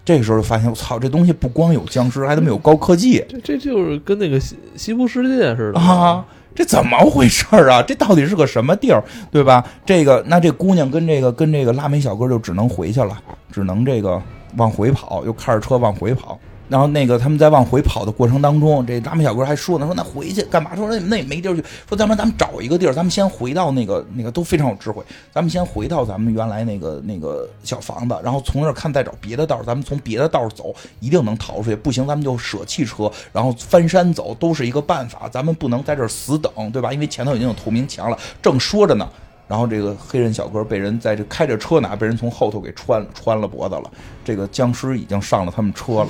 [0.10, 3.24] 这个时候就发现，我操，这东西不光有僵尸，还他妈有高科技。
[3.30, 6.26] 这这就是跟那个西西部世界似的啊！
[6.56, 7.84] 这怎么回事啊？
[7.84, 9.64] 这到底是个什么地儿，对吧？
[9.86, 13.16] 这个那这姑娘跟这个跟这个拉美小哥就只能回去了，
[13.52, 14.20] 只能这个
[14.58, 16.40] 往回跑，又开着车往回跑。
[16.70, 20.76] 然后那个他们在往回跑的过程当中，这大美小哥还说呢，说那回去干嘛？
[20.76, 21.64] 说那那也没地儿去。
[21.88, 25.04] 说咱们咱们找一个地儿，咱们先回到那个那个都非常有智慧。
[25.34, 29.64] 咱们先回到咱们原来那个那个小房子，然后从那儿看再找别的道儿。
[29.64, 31.76] 咱们从别的道儿走，一定能逃出去。
[31.76, 35.28] 不行，咱们就舍弃车，然后翻山走，都是一个办法。
[35.28, 36.94] 咱们不能在这儿死等，对吧？
[36.94, 38.18] 因为前头已经有透明墙了。
[38.44, 39.10] 正说着呢，
[39.48, 43.90] 然后这个黑人小哥被人在这开着车呢，被人从后头给穿穿了脖子了。
[44.24, 46.10] 这个僵尸已经上了他们车了。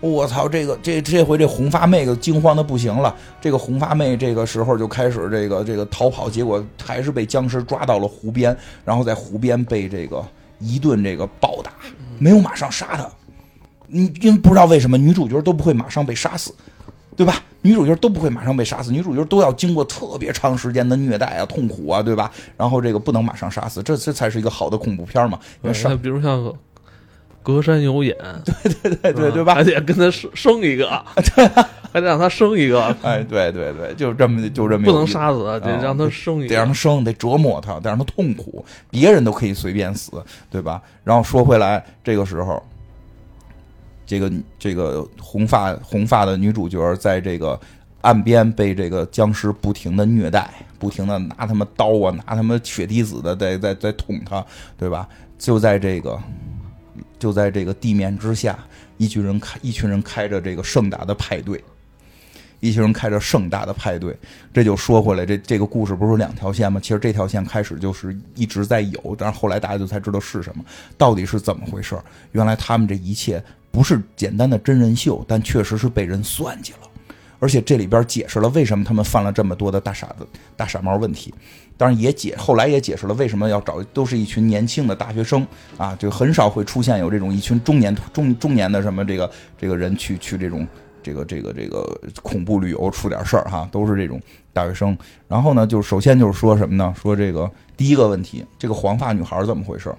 [0.00, 3.14] 我操，这个这这回这红发妹个惊慌的不行了。
[3.40, 8.54] 这个红发妹这个时候就开始这个这个逃跑，结果还是被僵尸抓到了湖边，
[8.84, 10.22] 然后在湖边被这个
[10.58, 11.70] 一顿这个暴打，
[12.18, 13.08] 没有马上杀他。
[13.86, 16.54] 你因为不知道为什么女主角都不会马上被杀死，
[17.16, 17.42] 对吧？
[17.62, 22.30] 女主角都不会马上被杀死，女主角都要经过特别长时间的虐待啊、痛苦啊，对吧？
[22.58, 25.38] 然后这个不能马上杀死，这这才是一个好的恐怖片嘛。
[25.62, 26.52] 因为上比如像。
[27.44, 29.54] 隔山有眼， 对对对对对吧？
[29.54, 30.88] 还得跟他生生一个，
[31.92, 32.82] 还得让他生一个。
[33.02, 38.64] 哎，对对对，就这么就这么不能杀死，得让他生一个，得让他生，得折磨他，得让他痛苦。
[38.90, 40.10] 别人都可以随便死，
[40.50, 40.80] 对吧？
[41.04, 42.60] 然后说回来，这个时候，
[44.06, 47.60] 这个这个红发红发的女主角在这个
[48.00, 54.42] 岸边被这个僵尸不停的虐待，不停的拿他们刀啊，拿他们血滴子的在在在捅他，
[54.78, 55.06] 对吧？
[55.38, 56.18] 就在这个。
[57.24, 58.58] 就在这个地面之下，
[58.98, 61.64] 一群人开，一群人开着这个盛大的派对，
[62.60, 64.14] 一群人开着盛大的派对。
[64.52, 66.78] 这就说回来，这这个故事不是两条线吗？
[66.78, 70.62] 其实这条线开始就是一直在有，但是后来大家就才知道是什么，
[70.98, 71.98] 到底是怎么回事
[72.32, 76.80] 原来他们这一切不是简单的真人秀，但确实是被人算计了。
[77.40, 81.32] 而且这里边解释了为什么他们犯了这么多的大傻子、大傻猫问题。
[81.76, 85.44] 当然也解，后来也解释了为什么要找，都是一群年轻的大学生
[85.76, 90.66] 啊，就很少会出现有这种一群中年中中年的什么这个这个人去去这种
[91.02, 94.20] 这个这个这个恐怖旅游出点事儿哈，都是这种
[94.52, 94.96] 大学生。
[95.26, 96.94] 然后呢，就首先就是说什么呢？
[96.96, 99.92] 说这个第一个问题，这个黄发女孩怎么回事？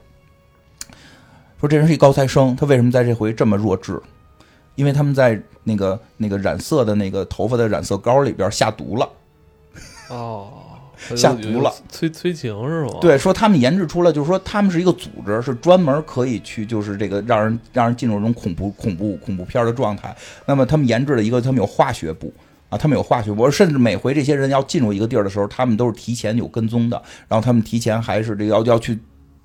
[1.59, 4.01] 说这人是一高材生，他为什么在这回这么弱智？
[4.75, 9.09] 因为他们在那个那个染色的那个头发的染色膏里边下毒了。
[10.09, 10.49] 哦。
[11.15, 12.93] 下毒了，催催情是吗？
[13.01, 20.15] 对，说他们研制出了，就是说他们是一个组织，是专门可以去，就是这个让人让人进入这种恐怖恐怖恐怖片的状态。
[20.45, 22.33] 那么他们研制了一个，他们有化学部
[22.69, 28.97] 啊，他们有化学部，甚至每回这些人要进入一个地儿的时候，他们都是提前有跟踪的，然后他们提前还是这个要要去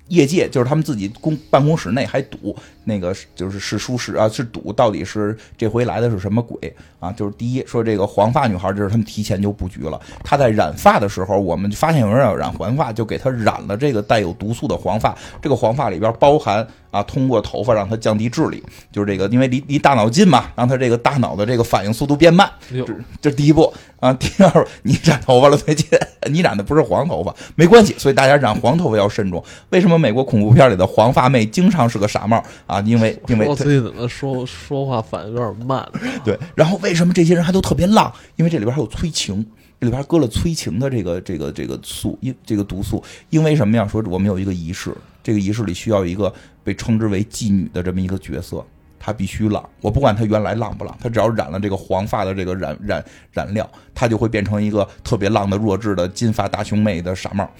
[0.07, 2.55] 业界，就是他们自己公办公室内还堵。
[2.83, 7.11] 那个就是是书是啊，是赌到底是这回来的是什么鬼啊？
[7.11, 9.99] 就是第一说这个黄发女孩，这是他们提前就布局了。
[10.23, 15.15] 她在染发的时候，我们发现有人要染黄发，就给她染了这个带有毒素的黄发。
[15.41, 22.49] 这个黄发里边包含啊，通过头发让她降低智力，就是这个，因为离离大脑近嘛，让她这个大脑的这个反应速度变慢。
[22.69, 22.83] 这
[23.21, 24.11] 这第一步啊。
[24.13, 25.87] 第二，你染头发了最近，
[26.29, 27.95] 你染的不是黄头发，没关系。
[27.97, 29.43] 所以大家染黄头发要慎重。
[29.69, 32.43] 为什么美国恐怖片里的黄发妹经常是个傻帽？
[32.71, 35.85] 啊，因为 因为我自己怎么说说话反应有点慢。
[36.23, 38.09] 对，然后为什么这些人还都特别浪？
[38.37, 39.45] 因为这里边还有催情，
[39.77, 43.03] 这里边搁了催情的这个这个这个素，因这个毒素。
[43.29, 43.85] 因为什么呀？
[43.85, 48.65] 说我们有一个仪式，这个仪式里需要一个被称之为妓女的这么一个角色，
[48.97, 49.69] 她必须浪。
[49.81, 53.03] 我不管她原来浪不浪，她只要染了这个黄发的这个染染
[53.33, 57.51] 染料，她就会变成一个特别浪的弱智的金发大胸妹的傻帽。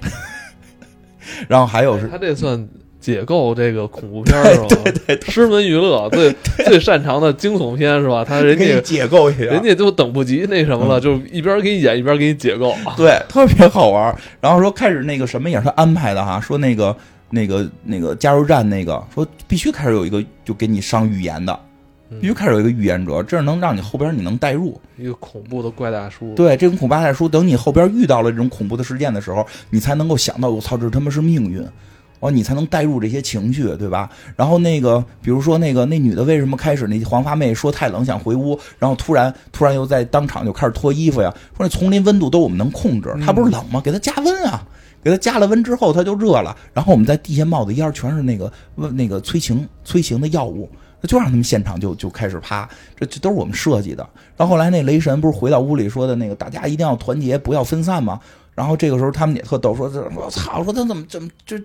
[1.48, 2.68] 然后还有是，他这算。
[3.02, 4.66] 解构这个恐怖片是吧？
[4.84, 6.32] 对对，狮门娱乐 最
[6.64, 8.24] 最擅长的惊悚片是吧？
[8.24, 14.16] 他人家解构一下，人家就等不及那什么了，就一边给你演一边给你解构， 对，特别好玩。
[14.40, 16.96] 然后说开始那个什么也是他安排的哈，说那个
[17.30, 21.58] 那个那个加油站那个说必须开始有一个就给你上预言的，
[22.20, 26.32] 必须开始有一个预言者，这能让你后边你能代入一个恐怖的怪大叔。
[26.36, 31.66] 对，这种恐怖大叔，等你后边遇到了这种恐怖的事件的时候，你才能够想到，我操，这他妈是命运。
[32.22, 34.08] 哦，你才能带入这些情绪，对吧？
[34.36, 41.34] 然后那个，比如说那个那女的为什么开始那黄发妹说太冷想回屋，然后突然突然又在当场就开始脱衣服呀？
[41.56, 43.80] 说那丛林温度都我们能控制，它不是冷吗？
[43.80, 44.64] 给她加温啊！
[45.02, 46.56] 给她加了温之后，她就热了。
[46.72, 50.70] 然后我们在地下冒的烟全是那个温那个催情催情的药物，
[51.08, 54.08] 就让他们现场就就开始趴，这这都是我们设计的。
[54.36, 58.20] 到后后来那雷神不是回到屋里说的那个大家一定要团结，不要分散吗？
[58.54, 61.58] 然后这个时候他们也特逗，说这：“我操，说他怎么怎么这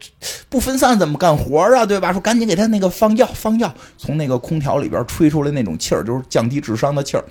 [0.47, 1.85] 不分散怎么干活啊？
[1.85, 2.13] 对吧？
[2.13, 7.25] 说赶紧给他那个放药，放药，从那个空调里边吹出来那种气儿，就是降低智商的气儿，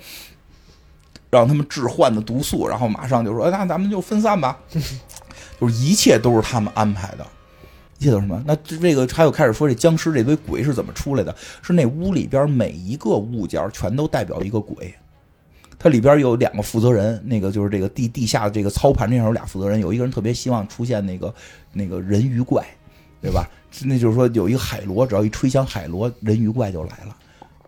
[1.31, 2.67] 让他们置换的毒素。
[2.67, 4.59] 然后马上就说：那咱们就分散吧。
[5.59, 7.25] 就是一切都是他们安排的，
[7.97, 8.39] 一切都什么？
[8.45, 11.35] 那这个还有开始说这僵尸这堆鬼是怎么出来的？
[11.63, 14.93] 是那屋里边每一个物件全都代表一个鬼。
[15.79, 21.33] 它里边有两个负责人，那个就是这个地地下的这个操盘这上有俩负责人，有一个人特别希望出现那个
[21.71, 22.65] 那个人鱼怪，
[23.21, 23.47] 对吧？
[23.85, 27.15] 那就是说有一个海螺，只要一吹响海螺，人鱼怪就来了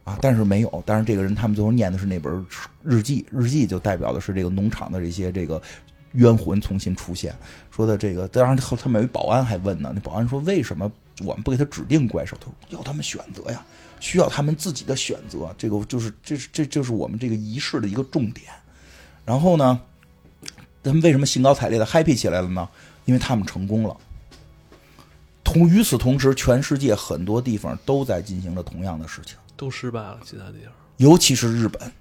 [0.03, 0.17] 啊。
[0.21, 2.33] 但是没有，但是这个人他们最后念的是那本
[2.83, 5.61] 日记，日记就代表的是这个农场的这些这个
[6.13, 7.35] 冤魂重新出现。
[7.71, 10.91] 说的这个，当然后他们有一保安还问呢，那保安说为什么
[11.25, 12.37] 我们不给他指定怪兽？
[12.39, 13.65] 他说要他们选择呀。
[14.01, 18.47] 需要他们自己的选择，这个就是这是这就是我们这个仪式的一个重点。
[19.25, 19.77] 然后呢，
[20.81, 22.69] 他们为什么兴高采烈的 happy 起来了呢？
[23.03, 23.97] 因为他们成功了。
[25.43, 30.17] 同与此同时，全世界很多地方都在进行着同样的事情，都失败了。
[30.23, 31.91] 其他地方，尤其是日本。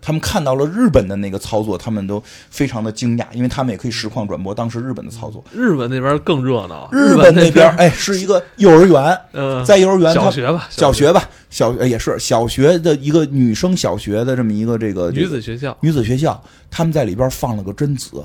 [0.00, 5.44] 他们看到了日本的那个操作，他们都非常的惊讶，因为他们也可以实况转播当时日本的操作。
[5.52, 11.12] 日本那边更热闹，日本那边哎是一个幼儿园，嗯，在幼儿园小学吧，小学。
[11.12, 18.24] 吧，小也是小学的一个女生小学的这么一个这个女子学校，女子学校，他们在里边放了个贞子，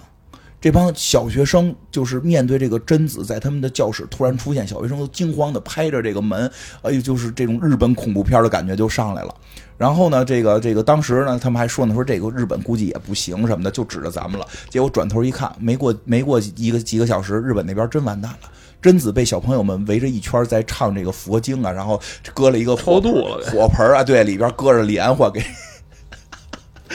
[0.59, 9.33] 这帮小学生就是面对这个贞子在他们的教室突然出现，小学生都惊慌的拍着这个门，哎呦，就是这种日本恐怖片的感觉就上来了。
[9.77, 14.47] 然后呢，这个这个当时呢，他们还说呢，说这个日本估计也不行什么的，就指着咱们了。
[14.69, 18.49] 结果转头一看，没过没过一个几个小时，日本那边真完蛋了。
[18.81, 22.01] 贞子被小朋友们围着一圈在唱这个佛经啊，然后
[22.33, 25.39] 搁了一个超度了火盆啊，对，里边搁着莲花给。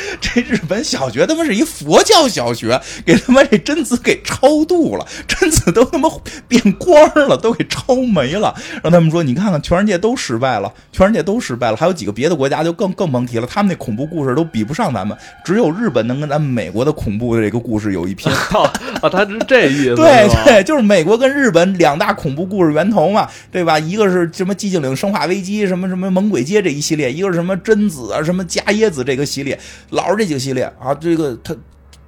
[0.20, 6.08] 这日本小学他妈是一佛教小学，给他妈这贞子给超度了，贞子都他妈
[6.48, 8.54] 变光了，都给超没了。
[8.82, 11.76] 让他们说，你看看，全世界都失败了，全世界都失败了。
[11.76, 18.32] 还有几个别的国家就更更甭提了，他们那恐怖故事都比不上咱们，只有日本能跟咱们美国的恐怖的这个故事有一拼。
[19.02, 19.96] 啊，他是这意思？
[19.96, 23.78] 对对， 就是美国跟日本两大恐怖故事源头嘛，对吧？
[23.78, 29.58] 一个是什么寂静岭生化危机，什么什么猛鬼街这一系列，一个是什么贞子啊，什么伽椰子这个系列，
[29.92, 30.92] 老是这几个系列啊。
[30.94, 31.56] 这个他，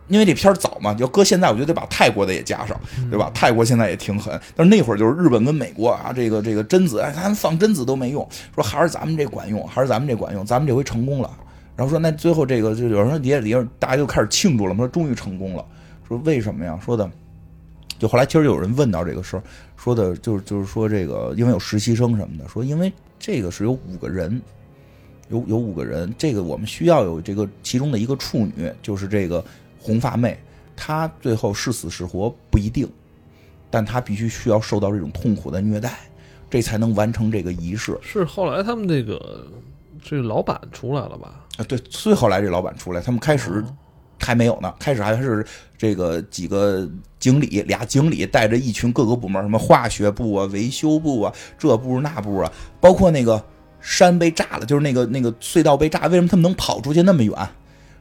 [0.09, 2.79] 因为这片儿早嘛，要搁现在，我觉得得把泰国的也加上，
[3.11, 3.31] 对吧？
[3.33, 11.31] 泰国现在也挺狠，但是那会儿就是日本跟美国啊，这个这个贞子，哎，他们放贞子都没用，说还是咱们这管用，还是咱们这管用，咱们这回成功了。
[11.75, 15.65] 然后说那最后这个就有人说底下底下大家就开始庆祝了，说终于成功了。
[16.07, 16.79] 说为什么呀？
[16.85, 17.11] 说的，
[17.99, 19.43] 就后来其实有人问到这个事儿，
[19.77, 24.41] 说的就是就是说这个，因为有实习生什么的，说因为这个是有五个人，
[25.29, 29.45] 有有五个人，这个我们需要有这个其中的一个处女，就是这个
[29.79, 30.39] 红发妹，
[30.77, 32.89] 她最后是死是活不一定，
[33.71, 35.99] 但她必须需要受到这种痛苦的虐待，
[36.49, 37.99] 这才能完成这个仪式。
[38.03, 39.47] 是后来他们这个
[40.03, 41.45] 这个老板出来了吧？
[41.57, 43.65] 啊，对，最后来这老板出来，他们开始。
[44.21, 45.45] 还没有呢，开始还是
[45.77, 53.45] 这个几个经理，俩经理带着一群各个部门，什么化学部啊、维修部啊，这部那部啊，包括那个
[53.85, 57.33] 山被炸了，就是那个那个隧道被炸，为什么他们能跑出去那么远？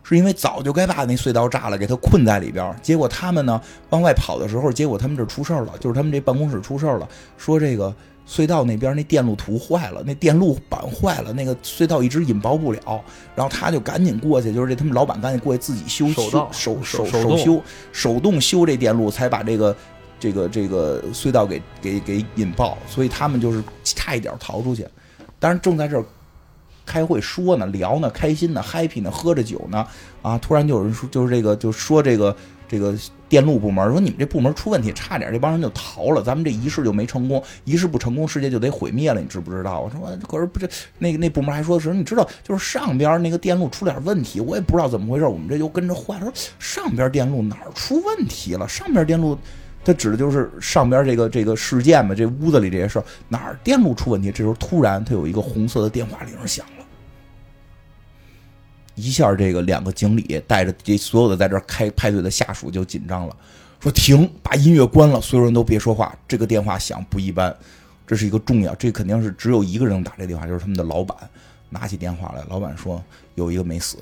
[0.02, 2.76] 是因为早就该把那隧道炸了，给他困在里边。
[2.82, 7.94] 结果他们呢往外跑的时候，结果他们这出事了，就是他们这办公室出事了，说这个。
[8.26, 12.80] 隧道那边那电路图坏了，那电路板坏了，那个隧道一直引爆不了。
[13.36, 19.76] 然后他就赶紧过去，就是这他们老板赶紧过去自己修修手手手修手动修这电路，才把这个
[20.22, 22.78] 这个这个隧道给给给引爆。
[22.88, 24.88] 所以他们就是差一点逃出去。
[25.44, 26.06] 当然正在这儿
[26.86, 29.86] 开会说呢，聊呢，开心呢，happy 呢，喝着酒呢，
[30.22, 32.34] 啊，突然就有人说，就是这个就说这个。
[32.66, 32.96] 这个
[33.30, 37.44] 电路部门说：“你们这部门出问题，差点这帮人就逃了，咱们这仪式就没成功。
[37.66, 46.26] 仪式不成功，世界就得毁灭了，你知不知道？”我说：“可是不是那那部门还说是，你知道，就是上边那个电路出点问题，我也不知道怎么回事，我们这就跟着坏了。
[46.26, 48.68] 说上边电路哪儿出问题了？
[48.68, 49.38] 上边电路，
[49.84, 54.32] 他指的就是上边这个这个事件嘛，这屋子里这些事儿哪儿电路出问题？
[54.32, 56.86] 这时候突然，他有一个红色的电话铃响了。”
[58.96, 63.36] 一下，这个两个经理带着这所有的在这开派对的下属就紧张了，
[63.80, 66.16] 说停，把音乐关了，所有人都别说话。
[66.28, 67.56] 这个电话响不一般，
[68.06, 71.18] 这是一个重要，这肯定是只有一个人打这电话，就是他们的老板。
[71.70, 73.98] 拿起电话来，老板说有一个没死。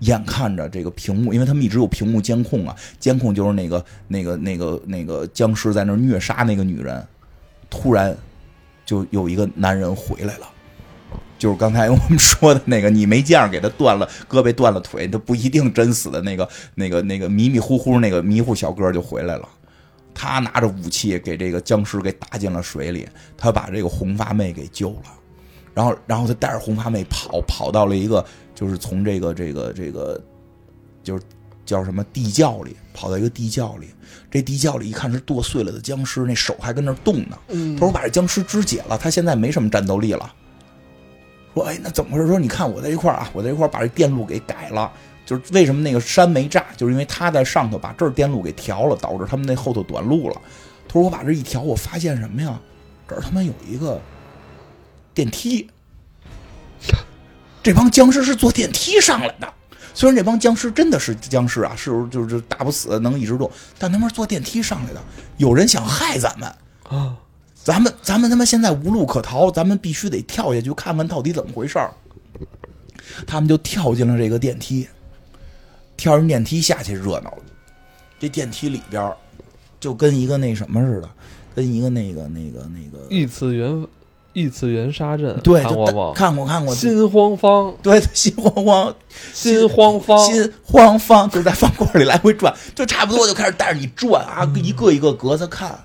[0.00, 7.06] 眼看着这个屏幕，因为他们一直有屏幕监控啊，监控就是那个那个那个那个僵尸在那虐杀那个女人，
[7.70, 8.16] 突然
[8.84, 10.48] 就有一个男人回来了。
[11.36, 19.48] 就是刚才我们说的那个，你没见着给他断了胳膊断了腿，他不一定真死的那个那个那个迷迷糊糊那个迷糊小哥就回来了。
[20.14, 25.12] 他拿着武器给这个僵尸给打进了水里，他把这个红发妹给救了。
[25.74, 28.24] 然后，然后他带着红发妹跑跑到了一个，
[28.54, 30.20] 就是从这个这个这个，
[31.02, 31.22] 就是
[31.66, 33.88] 叫什么地窖里，跑到一个地窖里，
[34.30, 37.38] 这地窖里一看是剁碎了的僵尸，那手还跟那动呢。
[37.48, 40.32] 嗯他说我把这僵尸肢解了，他现在没什么战斗力了。
[41.54, 42.26] 说哎，那怎么回事？
[42.26, 44.92] 说你看我在一块儿啊，我在一块儿把这电路给改了，
[45.24, 50.40] 就是为什么那个山没炸，就是因为他在上头把这儿电路给调了，导致他们那后头短路了。
[50.86, 52.60] 他说我把这一调，我发现什么呀？
[53.08, 54.00] 这儿他妈有一个
[55.12, 55.68] 电梯，
[57.64, 59.52] 这帮僵尸是坐电梯上来的。
[59.94, 65.00] 虽然这帮僵尸真的是僵尸啊，是就是打不死，能一直动，但他们是坐电梯上来的。
[65.38, 66.52] 有人想害咱们，
[66.88, 67.16] 啊，
[67.54, 71.94] 咱们咱们他妈现在无路可逃，咱们必须得跳下去看看到底怎么回事儿。
[73.26, 74.86] 他们就跳进了这个电梯，
[75.96, 77.38] 跳进电梯下去热闹了。
[78.18, 79.10] 这电梯里边
[79.78, 81.08] 就跟一个那什么似的，
[81.54, 83.86] 跟一个那个那个那个，异次元
[84.34, 86.12] 异次元杀阵，对，看过吗？
[86.14, 88.94] 看过看过，心慌慌，对心慌慌，
[89.32, 95.78] 心慌慌，心慌慌，就在方块里来回转，就差不多就开始带着你转啊，一个一个格子看。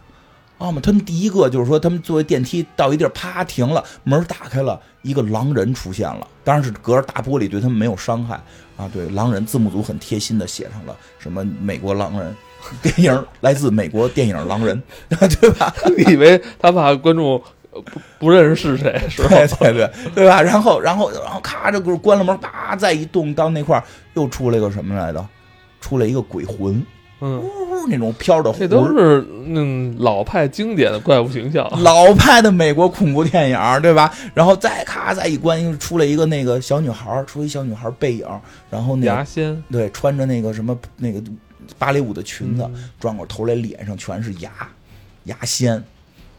[0.57, 8.35] 啊嘛，他们第一个就是说，他们坐电梯到一地儿，啪停了，门打开了，一个狼人出现了，当然是隔着大玻璃，对他们没有伤害
[8.75, 8.89] 啊。
[8.91, 12.35] 对，狼人字幕组很贴心的写上了什么美国狼人
[12.81, 15.73] 电影，来自美国电影狼人， 对吧？
[15.95, 17.41] 你 以为他怕观众呃
[17.81, 19.29] 不不认识是谁 是吧？
[19.29, 20.41] 对对对，对吧？
[20.41, 25.25] 然后然后然后咔，这不是关了门，叭再一动，到那块儿又出来个什么来着？
[25.81, 26.85] 出来一个鬼魂，
[27.21, 31.65] 嗯，呜那种飘的魂这都是嗯老派经典的怪物形象。
[31.81, 34.13] 老派的美国恐怖电影，对吧？
[34.33, 38.27] 然后再咔再一关，又出来一个那个小女孩，出一小女孩背影，
[38.69, 41.23] 然后那牙仙，对穿着那个什么那个
[41.77, 44.51] 芭蕾舞的裙子，嗯转过头来脸上全是牙，
[45.23, 45.81] 牙仙，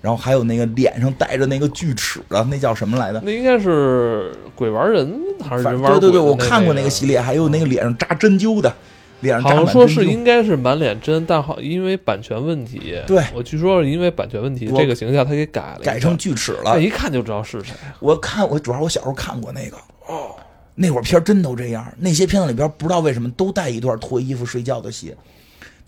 [0.01, 3.20] 然后还有那个脸上带着那个锯齿的，那叫什么来着？
[3.22, 6.01] 那应该是鬼玩人还是反人玩鬼？
[6.01, 7.07] 对对对，我看过那个系。
[7.07, 8.72] 列，还有那个脸上扎针灸的，
[9.20, 9.72] 脸上扎好像。
[9.72, 17.74] 说是应该是满脸针，但好因为版权问题，对我据说是因为版权问题，这个形象他给改了，改成锯齿了那，一看就知道是谁。
[17.98, 19.76] 我看我主要我小时候看过那个
[20.07, 20.36] 哦，
[20.76, 21.84] 那会儿片儿真都这样。
[21.98, 25.14] 那些片子里边不知道为什么都带一段脱衣服睡觉的戏，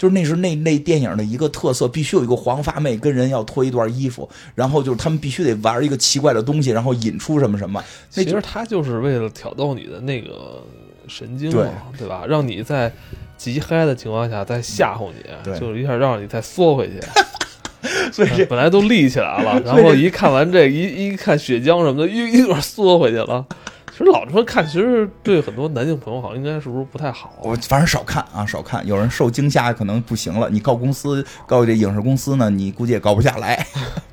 [0.03, 7.81] 就是那是那那电影的一个特色，必须有一个黄发妹跟人要脱一段衣服，然后就是他们必须得玩一个奇怪的东西，然后引出什么什么。
[8.17, 10.61] 那其实他就是为了挑逗你的那个
[11.07, 12.25] 神经嘛，对吧？
[12.29, 12.93] 让你在
[13.37, 17.01] 极嗨的情况下再吓唬你，就是一下让你再缩回去。
[18.11, 23.47] 所以这 本来都立起来了，然后一看完这一一看血浆什么的，又一会儿缩回去了。
[23.93, 27.31] 其实老这么看，其实对很多男性朋友好像应该是不是不太好？
[27.43, 28.85] 我反正少看啊，少看。
[28.87, 33.67] 有人受惊吓可能不行了，你告公司告这影视公司呢，你估计也告不下来。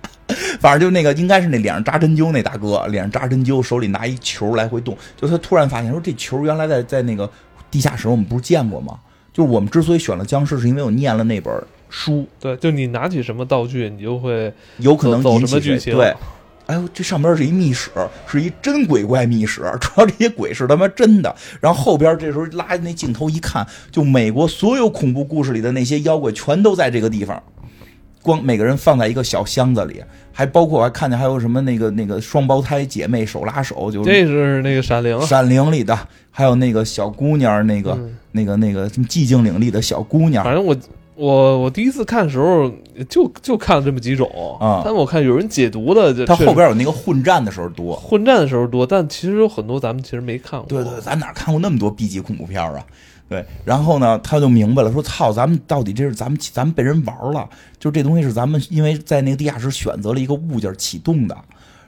[0.60, 4.98] 反正就那个应该是那脸上扎针灸那大哥，脸上扎针灸，手里拿一球来回动。
[5.16, 7.30] 就他突然发现说，这球原来在在那个
[7.72, 9.00] 地下室我们不是见过吗？
[9.32, 11.54] 就是我们之所以选了僵尸，是因为我念了那本
[11.90, 15.96] 书，对，就你拿起什么道具，你就会有可能走引起什么剧情。
[15.96, 16.14] 对，
[16.70, 17.90] 哎呦，这上边是一密室，
[18.28, 21.36] 是一真鬼怪密室，主要这些鬼是他妈真的。
[21.60, 27.42] 然后后边这时候拉那镜头一看，就美国所有恐怖故事里的那些妖怪全都在这个地方，
[28.22, 35.98] 光每个人放在一个小箱子里，还包括我还看见还有什么那个那个双胞胎姐妹手拉手，就是这是那个闪灵，闪灵里的，
[36.30, 40.78] 还有那个小姑娘，那个、嗯那个那个什么寂静岭里的小姑娘反，正我
[41.20, 42.72] 我我第一次看的时候
[43.10, 44.26] 就就看了这么几种
[44.58, 47.94] 啊但我看有人解读的，就它后边有那个混战的时候多。
[47.94, 50.70] 混战的时候多，但其实有很多咱们其实没看过。
[50.70, 52.82] 对对，咱哪看过那么多 B 级恐怖片啊？
[53.28, 57.48] 对，然后呢，他就明白了，说：“操，咱们到底这是咱们咱们被人玩了，
[57.78, 61.38] 就是这东西是咱们因为在那个地下室选择了一个物件启动的。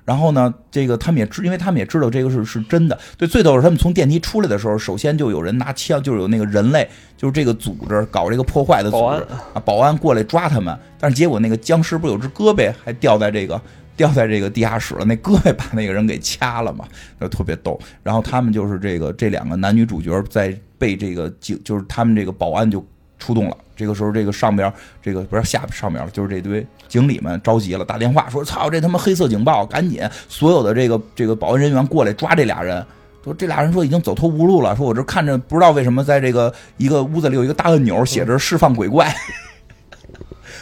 [0.04, 2.98] 然后呢，这个他们也知，因为他们也知道这个是是真的。
[3.18, 10.78] 对，最逗是他们从电梯出来的时候，首先就有人拿枪，就是有那个人类，就是这个组织搞这个破坏的组保安织啊，保安过来抓他们。
[11.00, 13.62] 但是结果那个僵尸不有只胳膊还掉在这个
[13.96, 16.86] 掉在这个地下室了，那胳膊把那个人给掐了嘛，
[17.22, 17.80] 就特别逗。
[18.02, 22.84] 然后他们就是这个这两个男女主角在被这个警，就是他们这个保安就
[23.22, 23.56] 出动了。
[23.76, 32.86] 这个时候，这个上边这个不是下上面了，就是这堆经理们着急了，打电话说：“操，这他妈黑色警报，赶紧所有的这个这个保安人员过来抓这俩人。”
[33.24, 39.16] 说这俩人说已经走投无路了，说我这看着不知道为什么在这个一个屋子里有一个大按钮，写着释放鬼怪，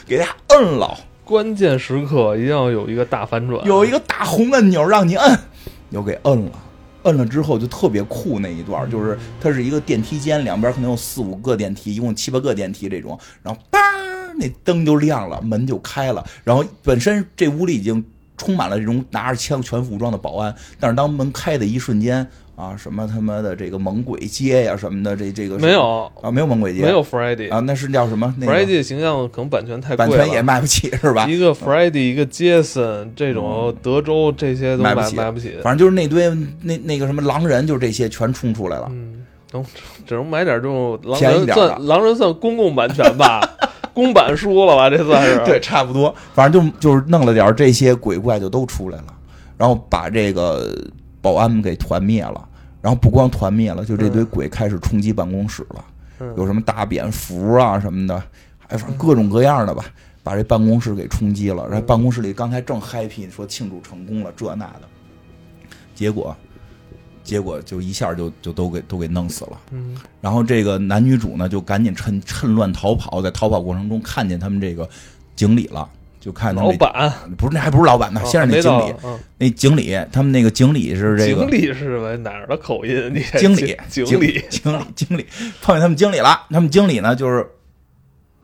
[0.06, 0.98] 给他摁了。
[1.24, 3.66] 关键时刻一定要有一个大反转。
[3.66, 5.40] 有一个大红按钮让你摁，
[5.92, 6.52] 又给摁了。
[7.04, 13.80] 摁了之后就特别酷那一段，就是它是一个电梯间，两边可能有四五个电梯，一共七八个电梯这种，然后叭，
[14.38, 18.04] 那灯就亮了，门就开了，然后本身这屋里已经
[18.38, 22.26] 充满了这种拿着枪全副武装的保安，但是当门开的一瞬间
[22.60, 28.36] 啊，什么他妈的这个猛鬼街呀什么的，这这个没有啊，没有猛鬼街，没有 Friday 啊，那是叫什么？
[28.38, 31.26] 那个 Friday 的形象可能版权太贵了，版权也卖不起是吧？
[31.26, 36.30] 一个 Friday，一个 Jason 这种德州这些都买不起买买不起，反正就是那堆
[36.62, 38.88] 那那个什么狼人，就是这些全冲出来了。
[38.92, 39.66] 嗯，能
[40.06, 43.40] 只能买点这种狼人算狼人算公共版权吧，
[43.94, 44.90] 公版书了吧？
[44.90, 49.06] 这算是 对，差不多，反正就就是弄了点这些鬼怪就都出来了，
[49.56, 50.76] 然后把这个
[51.22, 52.48] 保安给团灭了，
[52.82, 55.86] 然后不光团灭了，就这堆嗯鬼开始冲击办公室了，
[56.20, 58.24] 嗯有什么大蝙蝠啊什么的，
[58.58, 59.86] 还反正各种各样的吧，
[60.24, 61.68] 把这办公室给冲击了。
[61.68, 64.82] 然后办公室里刚才正 happy 说庆祝成功了这那的，
[65.94, 66.36] 结果
[67.24, 69.60] 结果就一下就就都给都给弄死了。
[69.72, 74.88] 嗯然后这个男女主呢，就赶紧趁趁乱逃跑，在逃跑过程中看见他们这个
[75.36, 75.88] 经理了，
[76.20, 78.94] 就看老板不是那还不是老板呢，先是那经理，
[79.38, 83.12] 那经理他们那个经理是这个经理是什么哪儿的口音？
[83.14, 85.26] 你经理经经理经理经理
[85.62, 87.48] 碰见他们经理了，他们经理呢就是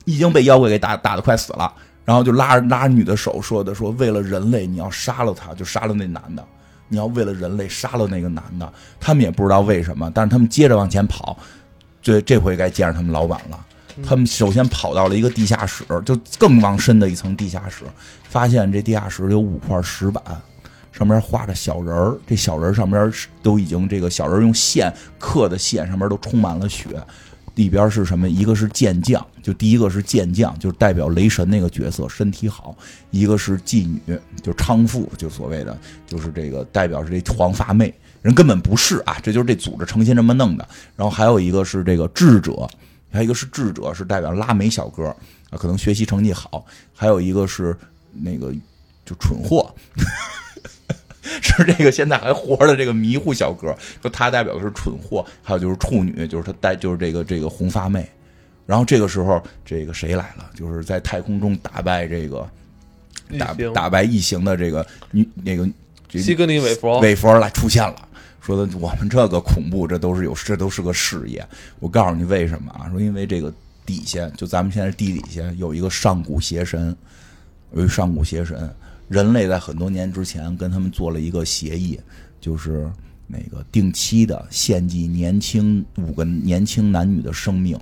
[0.05, 1.73] 已经被妖怪给打打的快死了，
[2.05, 6.43] 然后就拉着拉着女的手说的说为了人类你要杀了他，就杀了那男的。
[6.87, 11.35] 你要为了人类杀了那个男的，他们也不知道为什么，但是他们接着往前跑，
[11.99, 13.65] 这这回该见着他们老板了。
[14.03, 17.85] 他们首先跑到了一个地下室，就更往深的一层地下室，
[18.29, 20.23] 发现这地下室有五块石板，
[20.91, 26.87] 上面画着小人儿，这小人上面都已经这个小人用线刻的线上面都充满了血，
[27.55, 28.29] 里边是什么？
[28.29, 32.75] 一个是健将，就第一个是健将，就代表雷神那个角色，身体好；
[33.11, 40.67] 一个是妓女，就娼妇，就所谓的就是这个代表是这黄发妹，人根本不是啊，这就是这组织成心这么弄的。
[40.97, 42.67] 然后还有一个是这个智者，
[43.15, 45.07] 还有一个是智者，是代表拉美小哥
[45.49, 46.63] 啊，可能学习成绩好；
[46.93, 47.75] 还有一个是
[48.11, 48.53] 那个
[49.05, 49.73] 就蠢货。
[51.41, 58.07] 是这个现在还活着的这个迷糊小哥，说他代表的是蠢货，还有就是处女，就是他带就是这个这个红发妹。
[58.67, 60.49] 然后这个时候，这个谁来了？
[60.55, 62.47] 就是在太空中打败这个
[63.39, 65.67] 打打败异形的这个女那个
[66.07, 68.07] 这西格尼韦佛，韦佛来出现了，
[68.45, 71.43] 说的我们这个恐怖，这都是有这都是个事业。
[71.79, 72.87] 我告诉你为什么啊？
[72.91, 73.51] 说因为这个
[73.87, 76.95] 底下就咱们现在地底下有一个上古邪神，
[77.73, 78.71] 有一上古邪神，
[79.09, 81.99] 人类在很多年之前跟他们做了一个协议，
[82.39, 82.87] 就是
[83.25, 87.75] 那个定期的献祭年轻五个年轻男女的生命。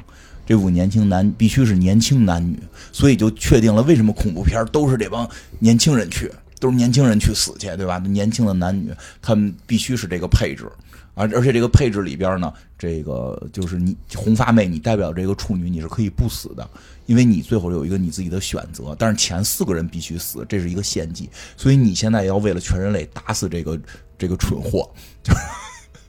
[0.45, 2.57] 这五年轻男必须是年轻男女，
[2.93, 6.32] 所以就确定了为什么恐怖片都是这帮年轻人去，
[6.64, 7.99] 都是年轻人去死去，对吧？
[7.99, 8.89] 年轻的男女，
[9.22, 10.72] 他们必须是这个配置，
[11.14, 16.66] 而而且这个配置里边呢，这个就是你红发妹，你代表这个处女，你是可以不死的，
[17.05, 23.78] 因为你最后有一个你自己的选择，但是前四个人必须死，这是一个献祭，所以你现在要为了全人类打死这个
[24.18, 24.89] 这个蠢货，
[25.22, 25.39] 就是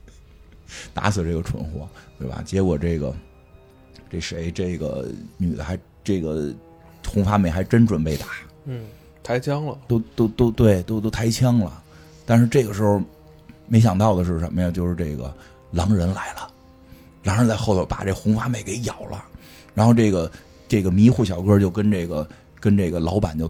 [0.95, 1.85] 打死这个蠢货，
[2.17, 2.41] 对吧？
[2.45, 3.13] 结果这个
[4.09, 6.53] 这谁这个女的还这个
[7.05, 8.27] 红发妹还真准备打，
[8.63, 8.85] 嗯，
[9.25, 11.81] 抬枪了，都都都对，都都抬枪了。
[12.27, 13.01] 但是这个时候，
[13.67, 14.69] 没想到的是什么呀？
[14.69, 15.33] 就是这个
[15.71, 16.47] 狼人来了，
[17.23, 19.25] 狼人在后头把这红发妹给咬了，
[19.73, 20.31] 然后这个
[20.67, 22.27] 这个迷糊小哥就跟这个
[22.59, 23.49] 跟这个老板就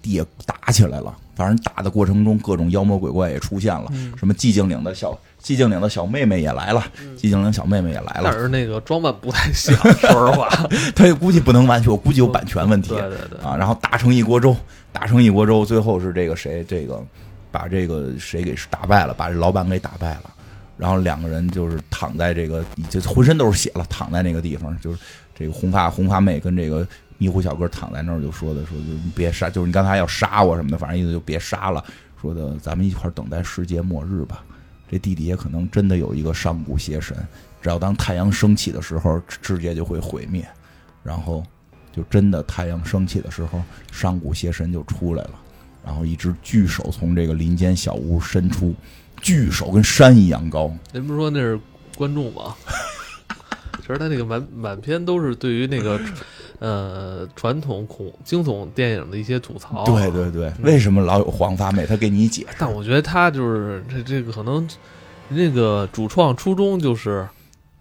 [0.00, 1.18] 地下打起来了。
[1.34, 6.84] 反正打的过程中，各种妖魔鬼怪也出现了，嗯什么寂静岭的小寂静岭的小妹妹也来了，
[7.16, 8.38] 寂静岭小妹妹也来了但了。
[8.38, 10.48] 是那个装扮不太像， 说实话，
[10.94, 12.90] 他也估计不能完全，我估计有版权问题。
[12.90, 14.54] 对对对，啊，然后打成一锅粥，
[14.92, 17.02] 打成一锅粥，最后是这个谁，这个
[17.50, 20.30] 把这个谁给打败了，把这老板给打败了，
[20.76, 24.98] 然后两个人就是躺在这个，就浑身都是血了，躺在那个地方，就是
[25.34, 26.86] 这个红发红发妹跟这个
[27.16, 31.82] 迷糊小哥躺在那儿，就说的说就你别杀，就是你刚才要杀我什么的，反正意思就别杀了，
[32.20, 34.42] 说的咱们一块儿等待世界末日吧。
[34.90, 37.16] 这地底下可能真的有一个上古邪神，
[37.60, 40.48] 只要当太阳升起的时候，世界就会毁灭，
[41.02, 41.44] 然后
[41.94, 43.62] 就真的太阳升起的时候，
[43.92, 45.30] 上古邪神就出来了，
[45.84, 48.74] 然后一只巨手从这个林间小屋伸出，
[49.20, 51.60] 巨手跟山一样高，人不是说那是
[51.96, 52.54] 观众吗？
[53.80, 55.98] 其实他那个满满篇都是对于那个
[56.58, 59.84] 呃传统恐惊悚电影的一些吐槽。
[59.84, 61.86] 对对对，为什么老有黄发妹？
[61.86, 62.56] 他给你解释。
[62.58, 64.66] 但我觉得他就是这这个可能
[65.28, 67.26] 那个主创初衷就是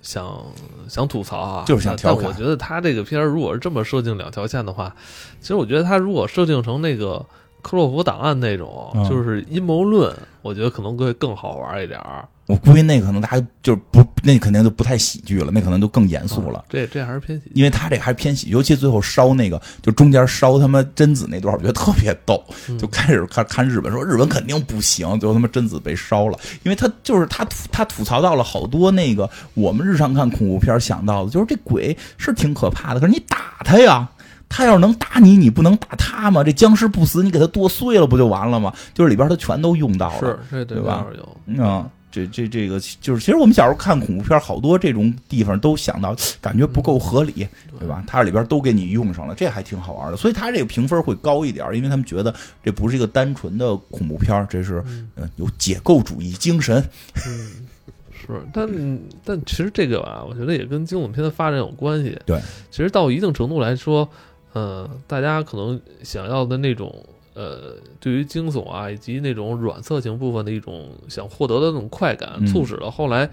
[0.02, 0.44] 想
[0.88, 4.96] 想吐槽啊，就是想调侃但我觉得他这个片儿如果是这么设定两条线的话，
[5.42, 7.26] 其实我觉得他如果设定成那个
[7.62, 12.28] 克洛弗档案那种，嗯就是阴谋论，我觉得可能会更好玩一点儿。
[12.48, 16.64] 我估计那可能大家就是不，那肯定就不太喜剧了，那可能就更严肃了。
[16.70, 22.42] 这这还是偏喜剧，因为他这个还是偏喜剧，尤其最后烧那个，就中间烧他妈贞子那段，我觉得特别逗。
[22.70, 34.10] 嗯就开始看看日本说日本肯定不行，最后他妈贞子被烧了，因为他就是他吐他吐槽到了好多那个我们日常看恐怖片想到的，就是这鬼是挺可怕的，可是你打他呀。
[34.50, 36.42] 他要是能打你，你不能打他吗？
[36.42, 38.74] 这僵尸不死，你给他剁碎了不就完了吗？
[38.94, 41.38] 就是里边他全都用到了，是这对吧有。
[41.48, 41.90] 嗯，
[42.26, 47.48] 这这这个就是，其实我们小时候看恐怖片，好多这种地方都想到，感觉不够合理，
[47.78, 48.04] 对吧？
[48.08, 50.18] 它里边都给你用上了，这还挺好玩的。
[50.18, 56.84] 所以它这个评分会高一点，因为他们觉得这不是一个单纯的恐怖片，这是嗯呃有解构主义精神。
[57.28, 57.68] 嗯，
[58.12, 62.18] 是，但但其实这个吧，我觉得也跟惊悚片的发展有关系。
[62.26, 62.42] 对，
[62.72, 64.10] 其实到一定程度来说，
[64.54, 66.94] 呃，大家可能想要的那种。
[67.38, 72.48] 呃，对于惊悚啊，以及那种软色情部分的一种想获得的那种快感，嗯。
[72.48, 73.30] 促使了后来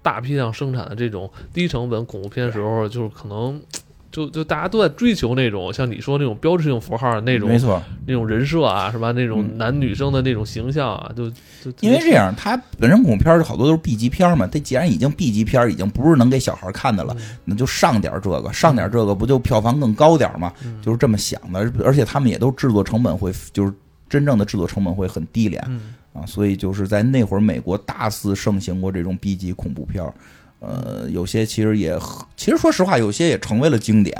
[0.00, 3.60] 大批量生产的这种低成本恐怖片的时候，就是可能
[4.12, 9.10] 就就大家都在追求那种像你说那种标志性符号那种没错，那种人设啊，是吧？
[9.10, 20.52] 那种嗯男女生的那种形象啊，就就因为这样，它本身恐怖片好多都是 B 级片嘛，它既然已经 B 级片，已经不是能给小孩看的了，那就上点这个，上点这个不就票房更高点嘛？
[20.82, 23.72] 就是这么想的，而且他们也都制作成本会，就是
[24.08, 25.64] 真正的制作成本会很低廉。
[25.68, 30.12] 嗯啊，所以就是在那会儿，美国大肆盛行过这种 B 级恐怖片儿，
[30.62, 31.98] 呃，有些其实也，
[32.36, 34.16] 其实说实话，有些也成为了经典，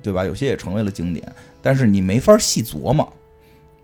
[0.00, 0.24] 对吧？
[0.24, 1.26] 有些也成为了经典，
[1.60, 3.12] 但是你没法细琢磨，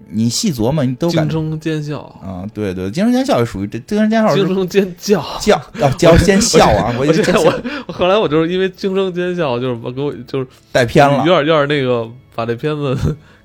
[0.09, 5.21] 你细琢磨，你都惊声尖叫，啊，对对，惊声尖笑也属于这，惊声尖笑惊声尖叫。
[5.41, 11.33] 叫要叫先笑啊，我我一直我我后来我就是因为惊声尖叫，就是把给我就是带偏了有。
[11.33, 12.97] 点有点那个把这片子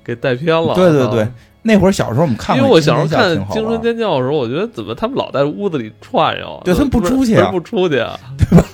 [0.04, 0.72] 给带偏了。
[0.76, 1.34] 对对对啊，
[1.66, 6.60] 那会儿小时候我们看过，因为我小时候看惊声尖叫的时候，我觉得怎么他们老在屋子里串悠？
[6.64, 8.16] 对他们不出去啊不出去啊？
[8.38, 8.64] 对吧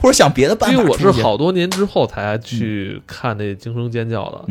[0.00, 4.44] 或者想别的办法因为我是好多年之后才去看那惊声尖叫的。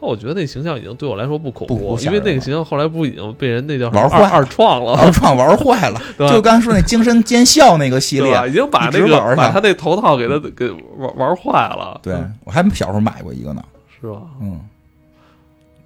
[0.00, 8.20] 我觉得那形象已经对我来说不恐怖，因为那个形象后来不已经被人那叫玩坏二二创了，二创玩坏了， 就刚才说那惊声尖笑那个系？
[8.20, 12.14] 列，已经把那个把他那头套给他给玩玩坏了，对
[12.44, 13.62] 我还小时候买过一个呢，
[14.00, 14.22] 是吧？
[14.40, 14.60] 嗯，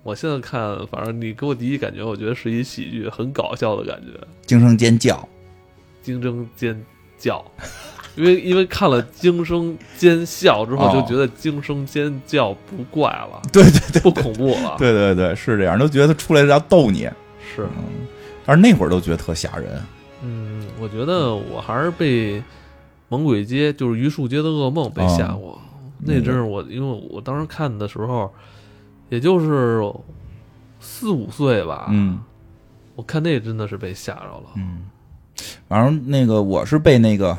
[0.04, 4.12] 我现在看，反正你给我第一感觉，我觉得是一喜剧，很搞笑的感觉，
[4.46, 5.28] 惊声尖叫，
[6.02, 6.80] 惊声尖
[7.18, 7.44] 叫。
[8.16, 14.76] 因为因为看了惊声尖笑之后，哦就觉得惊声尖叫不怪了， 对对对不恐怖了。
[14.78, 17.08] 对对对，是这样，都觉得出来是要逗你，
[17.56, 18.06] 是，嗯，
[18.44, 19.82] 但是那会儿都觉得特吓人，
[20.22, 22.38] 嗯，我觉得我还是被
[23.08, 25.60] 《猛鬼街》就是榆树街的噩梦被吓过。
[25.98, 28.32] 那阵儿我因为我当时看的时候，
[29.14, 29.80] 也就是
[30.80, 32.20] 四五岁吧，嗯
[32.94, 34.50] 我看那真的是被吓着了。
[34.56, 34.86] 嗯，
[35.68, 37.36] 反正那个我是被那个。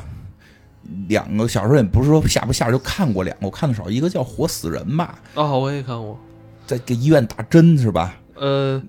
[1.08, 6.16] 两个小时候也不是说吓不吓着，就看过两个，我看的少，一个叫《活死人》吧，哦，我也看过，
[6.64, 8.14] 在给医院打针是吧？
[8.36, 8.80] 呃，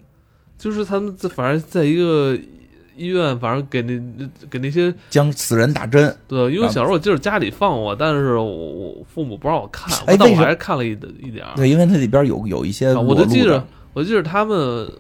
[0.59, 2.38] 就是他们在反正在一个
[2.97, 6.69] 医院，反正给那给那些将死人打针，对，因为啊。
[6.69, 11.55] 小时候我记得家里放过，但是我我父母不让我看，哎但我还是看了一一点儿。
[11.55, 14.91] 对，因为它里边有有一些啊我就记着我记得他们，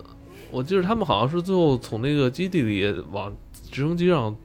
[0.51, 3.35] 我记得他们好像是最后从那个基地里往
[3.71, 4.35] 直升机上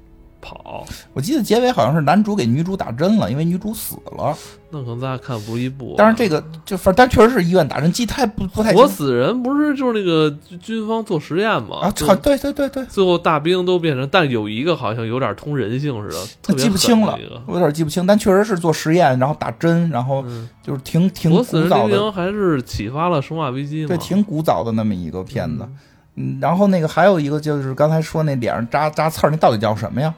[0.43, 0.85] 跑，
[1.15, 4.37] 我记得结尾好像是男主给女主打针了，因为女主死了。
[4.75, 5.95] 那可能咱俩看不是一部。
[5.99, 10.31] 但是这个就反正但确实是医院打针，记太不不太活清死人不是就是那个
[10.61, 11.81] 军方做实验嘛？
[11.83, 23.89] 啊，对对对对，最后大兵都变成，但有一个好像有点通人性似的，特他别记不清了我有点记不清，但确实是做实验，然后打针，然后嗯，就是挺挺古活死人早的，还是启发了生化危机嘛？
[23.89, 25.59] 对，挺古早的那么一个片子。
[25.63, 25.77] 嗯
[26.15, 30.15] 嗯，然后那个还有一个就是刚才说那脸上扎扎刺儿，那到底叫什么呀？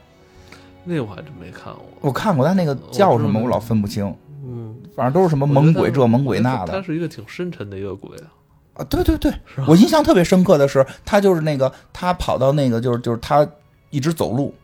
[0.84, 1.84] 那我还真没看过。
[2.00, 4.14] 我看过，但那个叫什么我老分不清，
[4.44, 8.28] 嗯，反正都是什么猛鬼这猛鬼那的他是一个挺深沉的一个鬼啊。
[8.74, 8.84] 啊。
[8.84, 9.32] 对对对，
[9.66, 13.46] 我印象特别深刻的是，他就是那个他跑到那个就是就是他
[13.90, 14.54] 一直走路，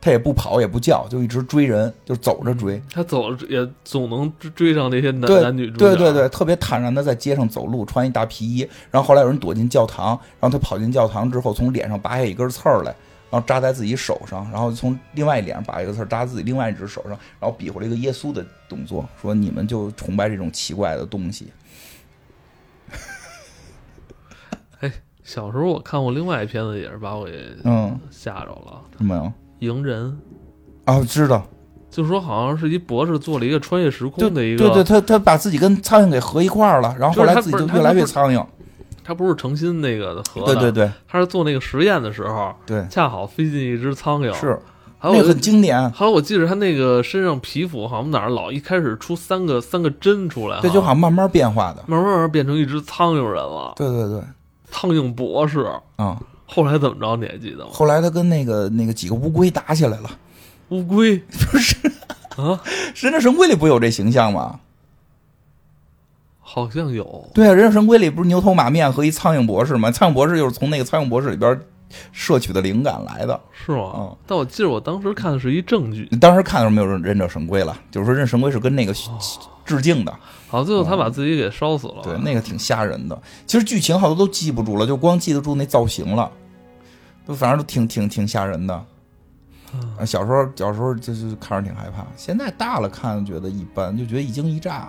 [0.00, 2.82] 他也不跑也不叫，就一直追人，就走着追。
[2.92, 5.78] 他走了也总能追追上那些男男女主角。
[5.78, 8.68] 对对对，，特别坦然的在街上走路，穿一大皮衣。
[8.90, 10.08] 然后后来有人躲进教堂，
[10.40, 12.94] 然后他跑进教堂之后，从脸上拔下一根刺儿来，
[13.30, 21.52] 然后扎在自己手上，然后从另外一脸上把一个刺儿扎自己另外一只手上，然后比划了一个耶稣的动作，说你们就崇拜这种奇怪的东西。
[24.80, 29.22] 哎小时候我看过另外一片子，也是把我给嗯，吓着了，什么呀？
[29.66, 30.12] 《迎人》。
[30.92, 31.46] 啊，知道，
[31.90, 38.46] 就是说，好像是一博士做了一个穿越时空的一个，对对，他他把自己跟苍蝇给合一块儿了，然后后来自己就越来越苍蝇。
[39.04, 44.58] 他不是诚心那个合的，对对对他是做那个实验的时候，对，恰好飞进一只苍蝇，是
[44.98, 45.90] 还有那个很经典。
[45.90, 51.84] 还有我记得他那个身上皮肤好像哪儿老一开始出三个三个针出来，对，就好像慢慢变化的。
[51.86, 54.22] 慢慢慢慢变成一只苍蝇人了，对对对，
[54.70, 55.66] 苍蝇博士。
[55.96, 57.70] 啊、后来怎么着你还记得吗？
[57.72, 60.10] 后来他跟那个那个几个乌龟打起来了，
[60.70, 61.18] 乌龟
[61.50, 61.76] 不是
[62.36, 62.58] 啊，
[62.94, 64.58] 《神者神龟》里不有这形象吗？
[66.54, 69.90] 好像有，对啊，《忍者神龟》里不是牛头马面和一苍蝇博士吗？
[69.90, 71.60] 苍蝇博士就是从那个苍蝇博士里边
[72.12, 73.40] 摄取的灵感来的。
[73.50, 73.92] 是吗？
[73.96, 79.18] 嗯但我记得我当时看的是一正剧，你当时看的时候没有忍忍者神龟了，就是说忍者神龟是跟那个哦
[79.64, 80.12] 致敬的，
[80.46, 82.02] 好像最后他把自己给烧死了。
[82.04, 83.20] 对，那个挺吓人的。
[83.48, 86.30] 其实剧情好多都记不住了，就光记得住那造型了，
[87.26, 88.74] 都反正都挺挺挺吓人的。
[89.98, 94.88] 啊小时候小时候就是看着挺害怕，现在大了看觉得一般，就觉得一惊一乍。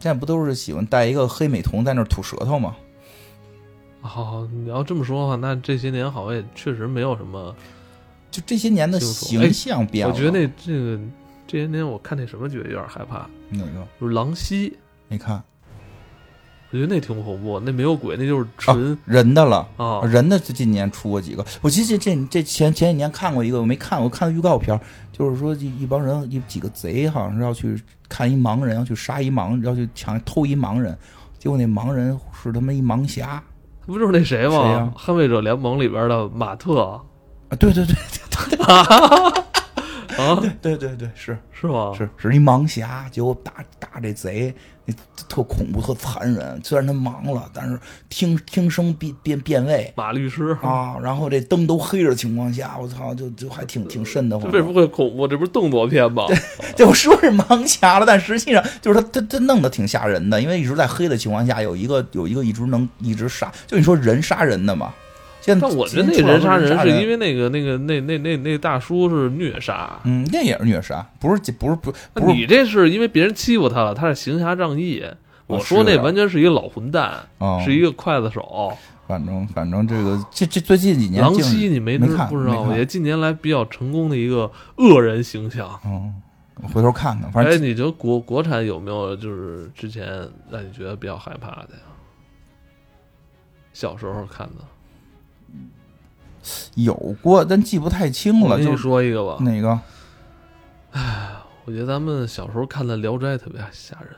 [0.00, 2.74] 现在不都是喜欢戴一个黑美瞳在那儿吐舌头吗？
[4.00, 7.54] 好，你要这么说的话，那这些年好像也确实没有什么。
[8.30, 10.14] 就这些年的形象变了。
[10.14, 10.98] 我觉得那这个
[11.46, 14.74] 这些年我看那什么，觉得有点害怕，哪个就是狼溪，
[15.08, 15.42] 没看
[16.72, 19.66] 我觉得那挺恐怖，那没有鬼，那就是纯人的了。
[19.76, 24.80] 啊人的这今年出过几个，我记得这这这前前几年看过一个，我没看，我看预告片儿，
[25.12, 30.96] 就是说一一帮人一几个贼好像是要去看一盲人，要去杀一盲，要去抢偷一盲人，
[31.38, 33.42] 结果那盲人是他妈一盲侠
[33.84, 34.62] 不就是那谁吗？
[34.62, 37.00] 谁呀捍卫者联盟里边的马特啊！
[37.58, 37.96] 对对对
[40.18, 41.92] 啊， 对对对对，是是吗？
[41.96, 44.54] 是是一盲侠，结果打打这贼，
[44.84, 44.94] 那
[45.28, 46.60] 特恐怖特残忍。
[46.64, 49.92] 虽然他盲了，但是听听声辨辨辨位。
[49.96, 54.50] 马律师，啊，然后这灯都黑着情况下，我操，就就还挺挺瘆得慌。
[54.50, 55.28] 这为什么会恐怖？
[55.28, 56.24] 这不是动作片吗？
[56.76, 64.92] 对， 我说是盲侠了，但实际上就是他他他弄得挺吓人的，因为一直在黑的情况下，有一个有一个一直能一直杀，就你说人杀人的嘛。
[65.40, 75.02] 现在但我觉得那人杀人人是因为那个那个那那那那大叔是虐杀，嗯，那也是虐杀，不是不是不那不是你这是因为别人欺负他了，他是行侠仗义。
[75.46, 78.72] 我说那完全是一个老混蛋，哦是一个筷子手。
[79.08, 85.68] 反正反正这个这这最近几年狼净溪你没没看不知道也近年来比较成功的一个恶人形象。
[85.84, 86.14] 嗯，
[86.72, 90.06] 回头看看，反哎，正你觉得国国产有没有就是之前
[90.48, 91.82] 让你觉得比较害怕的呀？
[93.72, 94.64] 小时候看的，
[96.74, 98.62] 有过，但记不太清了。
[98.62, 99.78] 就说一个吧，哪个？
[100.92, 101.30] 哎
[101.66, 104.16] 我觉得咱们小时候看的《聊斋》特别吓人。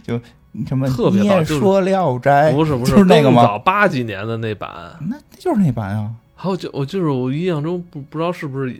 [0.02, 0.18] 就
[0.66, 0.88] 什么？
[0.88, 3.42] 特别你也棒就是说《聊斋》不是不是就是那个吗？
[3.42, 6.14] 早八几年的那版，那就是那版啊。
[6.34, 8.72] 还有就我就是我印象中不不知道是不是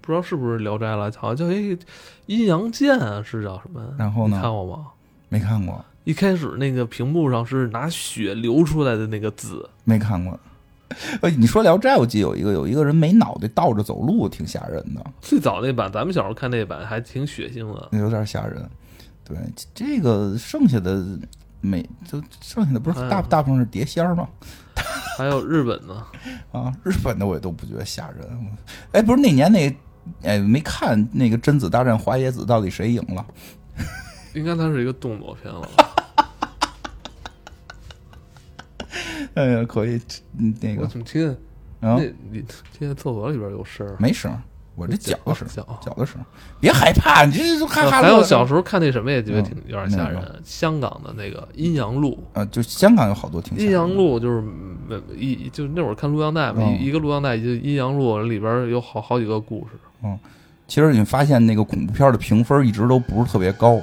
[0.00, 1.78] 不知道是不是《聊斋》了，好像叫一
[2.26, 3.80] 阴阳剑啊，是叫什么？
[3.96, 4.86] 然后呢看过吗？
[5.28, 10.38] 没看过，一开始那个屏幕上是拿血流出来的那个字，没看过。
[11.20, 17.88] 呃， 你说《聊斋》，我记得有一个有一个人没脑袋倒着走路，挺吓人的，最早那版咱们小时候看那版还挺血腥的。
[17.98, 18.68] 有点吓人。
[19.24, 19.36] 对，
[19.72, 21.06] 这个剩下的
[21.60, 24.26] 没，就剩下的不是大哎大部分是碟仙儿吗？
[25.16, 25.94] 还有日本的，
[26.50, 28.28] 啊，日本的我也都不觉得吓人。
[28.92, 29.76] 哎，不是那年那，
[30.24, 33.24] 哎，没看那个贞子大战花野子，到底谁赢了？
[34.34, 35.68] 应该它是一个动作片了吧。
[39.34, 40.00] 哎呀，可以，
[40.38, 41.36] 嗯，那我个怎么听
[41.80, 41.96] 那，
[42.30, 43.96] 你听见厕所里边有声儿？
[43.98, 44.42] 没声儿，
[44.74, 45.78] 我这脚的声儿，脚。
[45.80, 46.24] 脚的声儿，
[46.60, 48.02] 别害怕，你这哈哈。
[48.02, 59.78] 还有小时候看那什么也觉得挺嗯有点吓人，香港的那个《阴阳路啊，就香港有好多挺》，《阴阳路就是嗯一就那会儿看录像带嘛，一个录像带就《阴阳路》里边有好好几个故事。
[60.02, 60.18] 嗯
[60.66, 63.80] 其实你发现那个恐怖片的评分一直都不是特别高。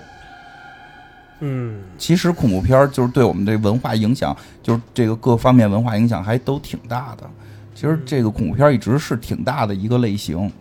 [1.40, 7.30] 嗯，其实恐怖片就是对我们这文化影响，就是这个各方面文化影响还都挺大的。
[7.76, 10.52] 其实这个恐怖片一直是挺大的一个类型，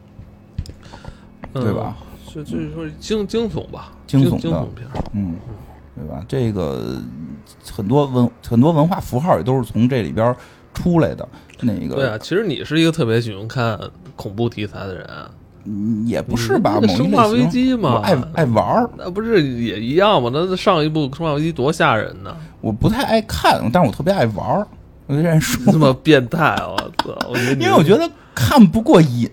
[1.55, 1.97] 对吧？
[2.27, 4.87] 就就是说惊惊悚吧，惊悚的惊悚片。
[5.15, 5.37] 嗯，
[5.95, 6.23] 对吧？
[6.29, 7.01] 这个
[7.73, 10.37] 很多文很多文化符号也都是从这里边
[10.75, 11.27] 出来的。
[11.63, 13.81] 那个对啊，其实你是一个特别喜欢看
[14.15, 15.31] 恐怖题材的人，嗯
[16.07, 16.79] 也不是吧？
[16.81, 20.31] 某生化危，机嘛我爱爱玩儿，那不是也一样吗？
[20.33, 22.37] 那上一部《生化危机》多吓人呢！
[22.61, 24.67] 我不太爱看，但是我特别爱玩儿。
[25.07, 27.17] 我就认识 你这么变态，我操！
[27.31, 29.31] 我觉得因为我觉得看不过瘾，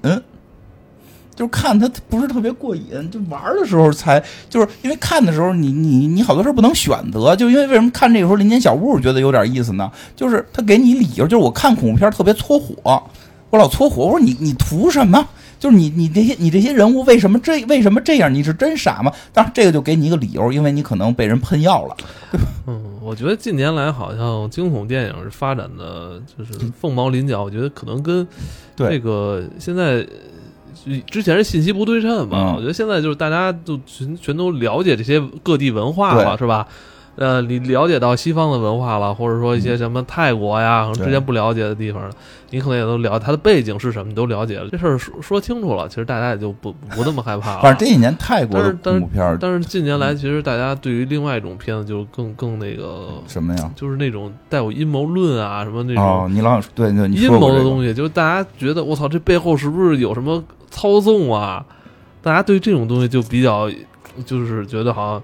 [1.35, 9.91] 就是看它不是特别过瘾，就玩儿的时候才就是因为看的时候你你你好多事儿不能选择，就因为为什么看这个时候林间小屋觉得有点意思呢？
[10.15, 13.01] 就是他给你理由，就是我看恐怖片特别搓火，
[13.49, 15.27] 我老搓火，我说你你图什么？
[15.63, 18.33] 就是你你这些你这些人物为什么这为什么这样？
[18.33, 19.09] 你是真傻吗？
[19.31, 21.95] 当然这个就给你一个理由，因为你可能被人喷药了？
[22.67, 28.27] 嗯，我觉得近年来好像惊悚电影发展的就是凤毛麟角，我觉得可能跟
[28.75, 30.05] 这个现在
[31.09, 36.67] 之前是信息不对称嘛，嗯我觉得现在就是大家都全全都了解这些各地文化了，是吧？
[37.15, 42.09] 呃，你了解到西方的文化了，或者说一些什么泰国呀，之前不了解的地方，
[42.49, 44.67] 你可能也都了解它的背景是什么，你都了解了。
[44.71, 47.61] 这事儿说说清楚了，其实大家也就不不那么害怕了。
[47.61, 53.71] 反正这几年泰国的但是但是恐怖片儿但是近年来，其实大家对于另外一种片子，就更更那个，什么呀？
[53.75, 61.63] 就是那种带有阴谋论啊，什么那哦，种你老对对，你阴谋的东西，就是大家觉得我操，这背后是不是有什么操纵啊？
[62.23, 63.69] 大家对这种东西就比较，
[64.25, 65.23] 就是觉得好像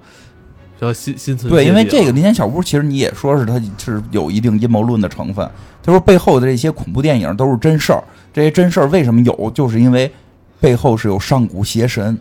[0.79, 5.47] 比较心心存对，因为这个林间小屋，其实你也说是它是有一定阴谋论的成分。
[5.83, 8.01] 他说背后的这些恐怖电影都是真事儿，
[8.31, 9.51] 这些真事儿为什么有？
[9.51, 10.09] 就是因为
[10.59, 12.17] 背后是有上古邪神。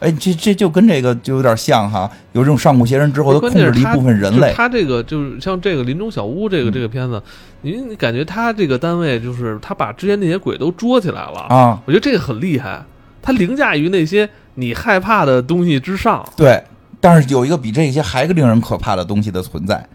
[0.00, 4.52] 哎，这这就跟这个就有点像哈，有这种上古邪神之后，他控制了一部分人类。
[4.52, 7.22] 他这个就是像这个《林中小屋》这个嗯这个片子，
[7.60, 12.82] 你你感觉他这个单位就是他把之前那些鬼都捉起来了，啊，我觉得这个很厉害，
[13.22, 16.28] 他凌驾于那些你害怕的东西之上。
[16.36, 16.60] 对，
[17.02, 19.86] 但是有一个比这些还令人可怕的东西的存在，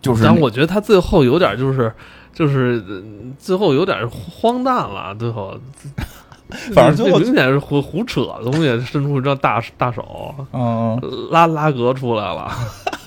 [0.00, 1.92] 就是但我觉得他最后有点就是
[2.34, 3.02] 就是呃
[3.38, 5.54] 最后有点荒诞了，最后。
[6.74, 12.52] 反正最后明显是胡胡扯的东西，伸出一张大大手，嗯，拉拉格出来了，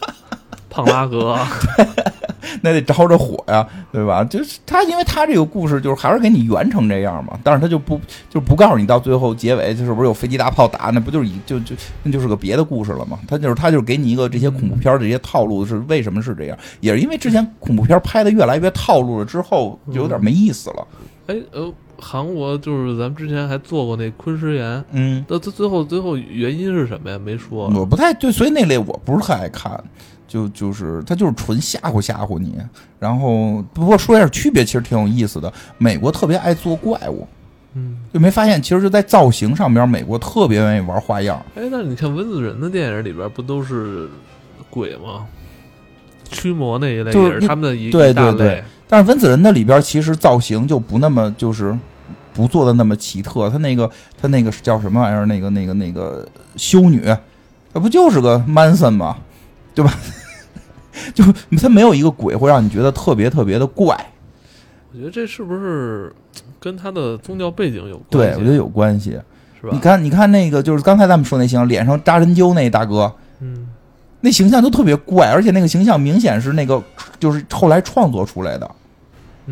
[0.67, 1.37] 胖拉格，
[2.61, 4.23] 那得着着火呀，对吧？
[4.23, 7.99] 就是他，因为他这个故事就是还是给你圆成这样嘛，但是他就不
[8.29, 13.19] 就不告诉你到最后结尾就是不是有飞机大炮打，那不就是一就就那就是个别的故事了嘛？
[13.27, 20.87] 他就是他就是给你一个这些恐怖片儿这些套路是为什么是这样，也是因为之前恐怖片拍的越来越套路了之后，就有点没意思了。
[21.27, 27.17] 哎呃，韩国就是咱们之前还做过那昆师岩，嗯，那最最后最后原因是什么呀？
[27.17, 27.67] 没说。
[27.75, 29.83] 我不太对，所以那类我不是太爱看。
[30.27, 32.55] 就就是他就是纯吓唬吓唬你，
[32.99, 35.51] 然后不过说一下区别，其实挺有意思的。
[35.77, 37.27] 美国特别爱做怪物，
[37.73, 41.39] 嗯，就没发现，其实就在造型上边，美国特别愿意玩花样。
[41.55, 44.09] 哎，但是你看温子仁的电影里边不都是
[44.69, 45.25] 鬼吗？
[46.29, 48.63] 驱魔那一类就是也是他们的一对对对类。
[48.87, 51.77] 但是温子仁的里边其实造型就不那么就是
[52.33, 55.25] 不做的那么奇特，他那个他那个叫什么玩意儿？
[55.27, 57.03] 那个那个那个修女，
[57.73, 59.17] 那不就是个 Manson 吗？
[59.75, 59.93] 对吧？
[61.13, 61.23] 就
[61.57, 63.95] 他没有一个鬼会让你觉得特别特别的怪。
[64.93, 66.11] 我觉得这是不是
[66.59, 69.19] 跟他的宗教背景有关对，我觉得有关系。
[69.59, 69.69] 是吧？
[69.73, 73.67] 你看，你看那个，就是刚才咱们说那形象，脸上扎针灸那大哥，嗯，
[74.21, 76.81] 那形象都特别怪，而且那个形象明显是那个
[77.19, 78.69] 就是后来创作出来的。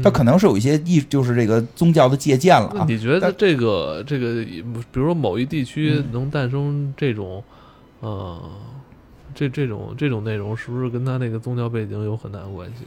[0.03, 2.76] 他可能是有一些艺，就是这个宗教的借鉴了啊。
[2.80, 4.63] 那你觉得但这个这个，比
[4.93, 7.43] 如说某一地区嗯能诞生这种，
[7.99, 8.41] 呃，
[9.34, 12.86] 这这种这种内容，是不是跟他那个宗教背景有很大的关系？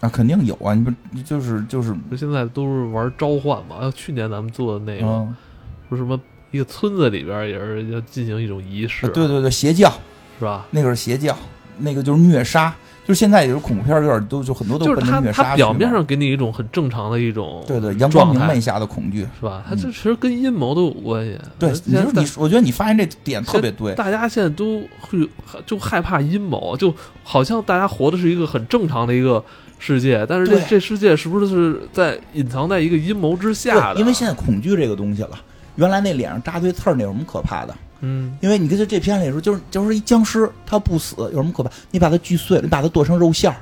[0.00, 0.74] 啊，肯定有啊！
[0.74, 0.90] 你不
[1.24, 3.76] 就是就是，现在都是玩召唤嘛？
[3.76, 5.36] 啊，去年咱们做的那个，嗯，
[5.88, 6.20] 说什么
[6.50, 9.88] 一个村子里边也是要进行一种仪式，对对对，邪教
[10.40, 10.66] 是吧？
[10.72, 11.36] 那个是邪教，
[11.78, 12.74] 那个就是虐杀，
[13.12, 19.26] 就是现在有恐怖片有点都就很多都就是他奔着虐杀他表面上给你一种很正常的一种对对阳光明媚下的恐惧。
[19.38, 19.62] 是吧？
[19.68, 21.38] 他嗯这其实跟阴谋都有关系。
[21.58, 23.94] 对，你你，我觉得你发现这点特别对。
[23.94, 25.28] 大家现在都会
[25.66, 29.44] 就害怕阴谋，就好像大家活的是一个很正常的一个
[29.78, 34.00] 世界，但是这这世界是不是是在隐藏在一个阴谋之下的？
[34.00, 35.38] 因为现在恐惧这个东西了。
[35.76, 37.74] 原来那脸上扎堆刺儿那有什么可怕的？
[38.02, 41.70] 嗯，因为你跟这这片里说，就是就是一僵尸，他不死有什么可怕？
[41.90, 43.56] 你把它锯碎了，你把它剁成肉馅儿，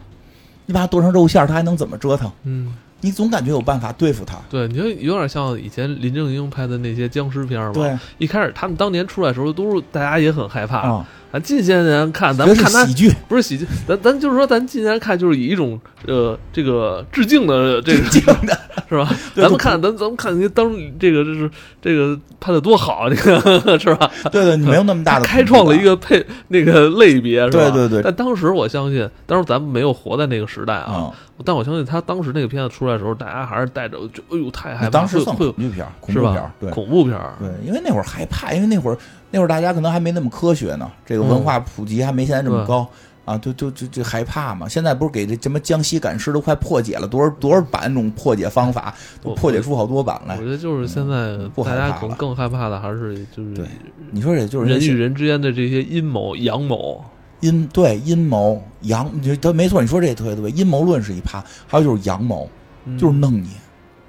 [0.66, 2.30] 你把它剁成肉馅儿，他还能怎么折腾？
[2.44, 4.38] 嗯，你总感觉有办法对付他。
[4.50, 7.72] 对，你就有点像以前林正英拍的那些僵尸片吧。
[7.72, 10.78] 对，一开始他们当年出来的时候，都是大家也很害怕。
[10.78, 18.00] 啊，啊，近些年看，咱们看他喜剧，不是喜剧，咱咱就是说，咱近年看就是以一种呃这个致敬的这个。
[18.88, 19.08] 是吧？
[19.36, 20.68] 咱们看，咱咱们看，当
[20.98, 21.48] 这个就是
[21.80, 24.10] 这个拍的多好，这个 是吧？
[24.32, 27.70] 对对，你没有那么大的开创了一个个配那个类别，是吧？
[27.70, 31.12] 对对对但当时我相信，当时咱们没有活在那个时代啊，啊，
[31.44, 36.52] 但我相信他当时那个片子出来的时候，大家还是带着就哎呦太害怕，当时算会会恐惧片儿，恐是吧怖片儿，？
[36.60, 38.98] 对恐怖片儿，对，因为那会儿害怕，因为那会儿
[39.30, 42.88] 那会儿大家可能还没那么科学呢，这个文化普及还没现在这么对高。
[43.26, 44.66] 啊，就就就就害怕嘛！
[44.66, 50.42] 现在不是给这什么江西赶尸都快破解了多少多少版那种破解方法，都破解出好多版来我。
[50.42, 53.66] 觉得就是现在不害大家怕了可能更害怕的还是就是对
[54.10, 57.04] 你说这就是人与人之间的这些阴谋阳谋，
[57.40, 62.50] 阴对阴谋阳，你他没错，你说这也特别对，阴谋论是一趴，还有就是阳谋，
[62.86, 63.50] 嗯就是弄你，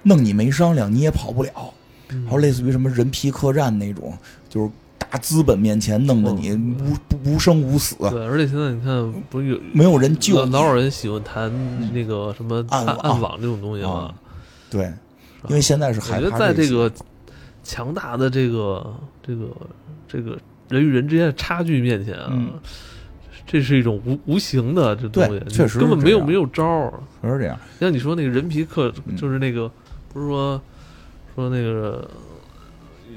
[0.01, 1.51] 弄你没商量，你也跑不了。
[2.13, 4.17] 嗯还有类似于什么人皮客栈那种，
[4.49, 4.71] 就是大
[5.17, 6.95] 资本面前弄得你无
[7.25, 11.51] 无生无死，对，而且现在你看，不是有没有人救，老老有人喜欢谈
[11.93, 14.15] 那个什么暗暗网这种东西嘛啊？
[14.69, 14.85] 对，
[15.49, 16.89] 因为现在是害我觉得在这个
[17.63, 19.47] 强大的这个这个
[20.07, 20.37] 这个
[20.69, 22.53] 人与人之间的差距面前啊，嗯
[23.45, 26.93] 这是一种无无形的这东西，确实根本没有没有招儿。
[27.23, 29.69] 是这样，像你说那个人皮客，嗯就是那个
[30.13, 30.61] 不是说
[31.35, 32.09] 说那个。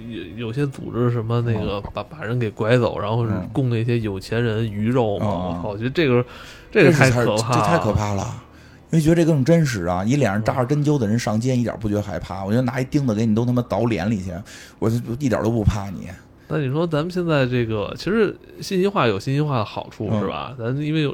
[0.09, 5.26] 有有些组织什么那个把把人给拐走，然后供那些有钱人鱼肉嘛？
[5.26, 6.24] 嗯我靠，我觉得这个
[6.70, 8.42] 这个太可怕了，这太可怕了。
[8.90, 10.05] 因为觉得这更真实啊！
[10.05, 12.45] 你脸上扎着针灸的人上街，一点不觉得害怕。
[12.45, 14.32] 我觉得拿一钉子给你都他妈倒脸里去，
[14.78, 16.07] 我就一点都不怕你。
[16.47, 20.55] 那你说咱们现在这个，其实信息化有信息化的好处嗯是吧？
[20.57, 21.11] 咱因为有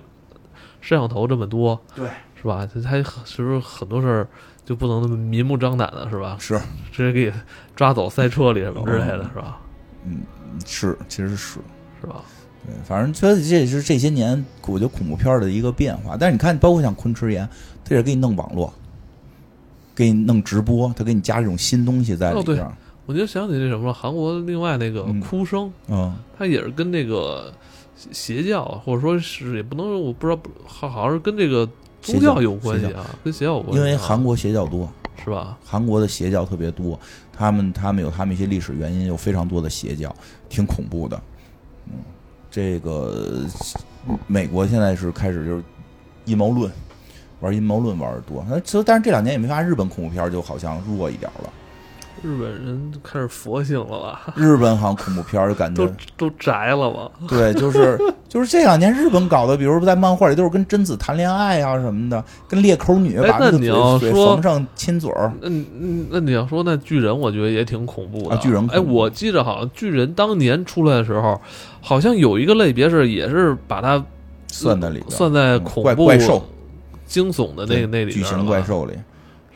[0.82, 2.68] 摄像头这么多，对，是吧？
[2.70, 4.28] 它它是不是很多事儿
[4.64, 6.36] 就不能那么明目张胆的，是吧？
[6.38, 6.60] 是
[6.92, 7.32] 直接给
[7.74, 9.60] 抓走塞车里什么之类的，哦是吧？
[10.04, 10.20] 嗯
[10.64, 11.58] 是，其实是。
[12.00, 12.22] 是吧？
[12.64, 16.16] 对，反正觉得这也是这些年我觉得恐怖片的一个变化。
[16.18, 17.46] 但是你看，包括像昆池岩，
[17.84, 18.72] 他也给你弄网络，
[19.94, 22.66] 给你弄直播，他给你加这种新东西在里哦对边。
[23.04, 27.52] 我就想起那什么了，韩国另外那个嗯哭声，嗯，他也是跟那个
[28.10, 31.72] 邪教，或者说是也不能，我不知道，好好像是跟这个宗
[32.02, 34.90] 邪教教有关系啊，跟邪教有关系啊，因为韩国邪教多，
[35.22, 35.58] 是吧？
[35.64, 36.98] 韩国的邪教特别多，
[37.32, 40.14] 他们他们有他们一些历史原因，有非常多的邪教，
[40.48, 41.20] 挺恐怖的。
[41.86, 41.94] 嗯，
[42.50, 43.46] 这个
[44.26, 45.64] 美国现在是开始就是
[46.24, 46.70] 阴谋论，
[47.40, 48.44] 玩阴谋论玩的多。
[48.48, 51.52] 那其实但是这两年也没发现日本恐怖片就好像弱一点了。
[52.22, 54.32] 日本人开始佛性了吧？
[54.36, 55.92] 日本好像恐怖片儿就感觉都
[56.28, 57.10] 都宅了吧？
[57.26, 57.98] 对，就是
[58.28, 65.32] 就是这两年日本搞的，比如在漫画里都是跟贞子谈恋爱啊什么的，跟裂口女哎把那个那你要嘴缝上亲嘴儿。
[65.40, 68.34] 那嗯那你要说那巨人，我觉得也挺恐怖的。
[68.34, 71.40] 啊巨人哎，我记着好像巨人当年出来的时候，
[71.80, 74.04] 好像有一个类别是也是把它
[74.48, 76.44] 算在里边算在恐怖、怪兽、
[77.06, 78.92] 惊悚的那那里边巨型了怪兽里，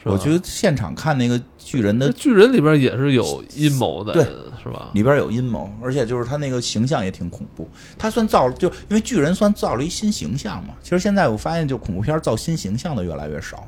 [0.05, 4.24] 我觉得现场看那个巨人的巨人里边也是有阴谋的，对
[4.62, 4.90] 是吧？
[4.92, 7.68] 里边有阴谋，而且就是他那个形象也挺恐怖。
[7.98, 10.74] 他算造，就因为巨人算造了一新形象嘛。
[10.82, 13.66] 其实现在我发现，就恐怖片造新形象的越来越少，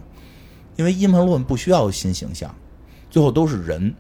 [0.76, 2.54] 因为阴谋论不需要新形象，
[3.10, 3.94] 最后都是人，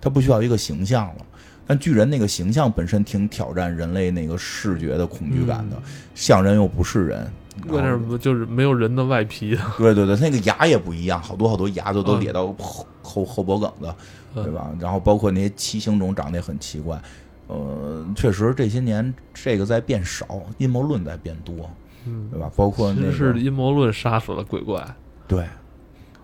[0.00, 1.26] 他不需要一个形象了。
[1.66, 5.76] 但巨人那个形象本身挺挑战人类那个视觉的恐惧感的，
[6.14, 7.30] 像人又不是人。
[7.68, 9.56] 关键不就是没有人的外皮？
[9.76, 13.94] 对对对，那个牙也不一样，好多好多牙都都嗯咧到后后后脖梗子，
[14.34, 14.70] 嗯对吧？
[14.80, 17.00] 然后包括那些畸形种长得也很奇怪，
[17.48, 21.70] 呃，确实这些年这个在变少，阴谋论在变多，
[22.06, 22.50] 嗯，对吧？
[22.56, 24.82] 包括那个实是阴谋论杀死了鬼怪，
[25.28, 25.46] 对，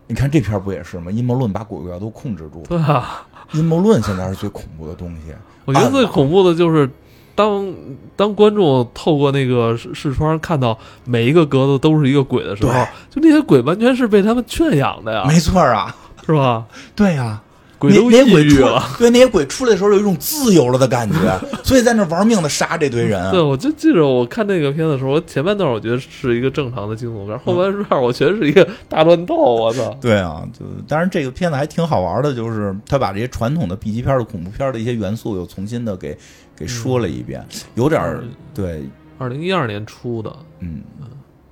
[0.09, 1.11] 你看这片儿不也是吗？
[1.11, 3.24] 阴谋论把鬼怪都控制住，对啊。
[3.52, 5.32] 阴谋论现在是最恐怖的东西。
[5.64, 6.90] 我觉得最恐怖的就是
[7.34, 7.72] 当
[8.16, 12.72] 当观众透过那个视视窗看到每一个格子都是一个鬼的时候，
[13.11, 15.94] 就那些鬼完全是被他们圈养的呀，没错儿啊，
[16.26, 16.66] 是吧？
[16.96, 17.40] 对呀、
[17.79, 18.83] 鬼都抑郁了。
[18.99, 23.31] 对那些鬼出来的时候有一种自由了的感觉，所以在那玩命的杀这堆人。
[23.31, 29.35] 对，我就记着我看那个片子的时候，我前半段我觉得是一个正常的惊悚片，后半段我觉得是一个大乱斗。
[29.37, 29.97] 我操！
[30.01, 36.16] 对啊，就当然这个片子还挺好玩的，就是他把这些传统的 B 级片的恐怖片的一些元素又重新的给
[36.57, 38.20] 给说了一遍，有点
[38.55, 38.83] 对，
[39.18, 40.83] 二零一二年出的，嗯，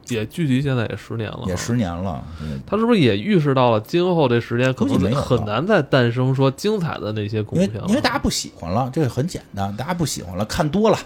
[0.09, 7.89] 也距离现在也十年了，也十年了，嗯他是不是也预示到了今后这十年可能很难再诞生说精彩的那些恐因为怖片了？
[7.89, 10.99] 因为大家不喜欢了，这个很简单，大家不喜欢了，看多了，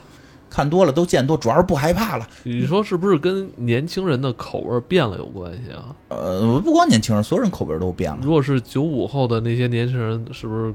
[0.48, 2.26] 看多了都见多，主要是不害怕了。
[2.42, 5.94] 你说是不是跟年轻人的口味变了有关系啊？
[6.08, 8.18] 呃，不光年轻人，所有人口味都变了。
[8.22, 10.74] 如果是九五后的那些年轻人，是不是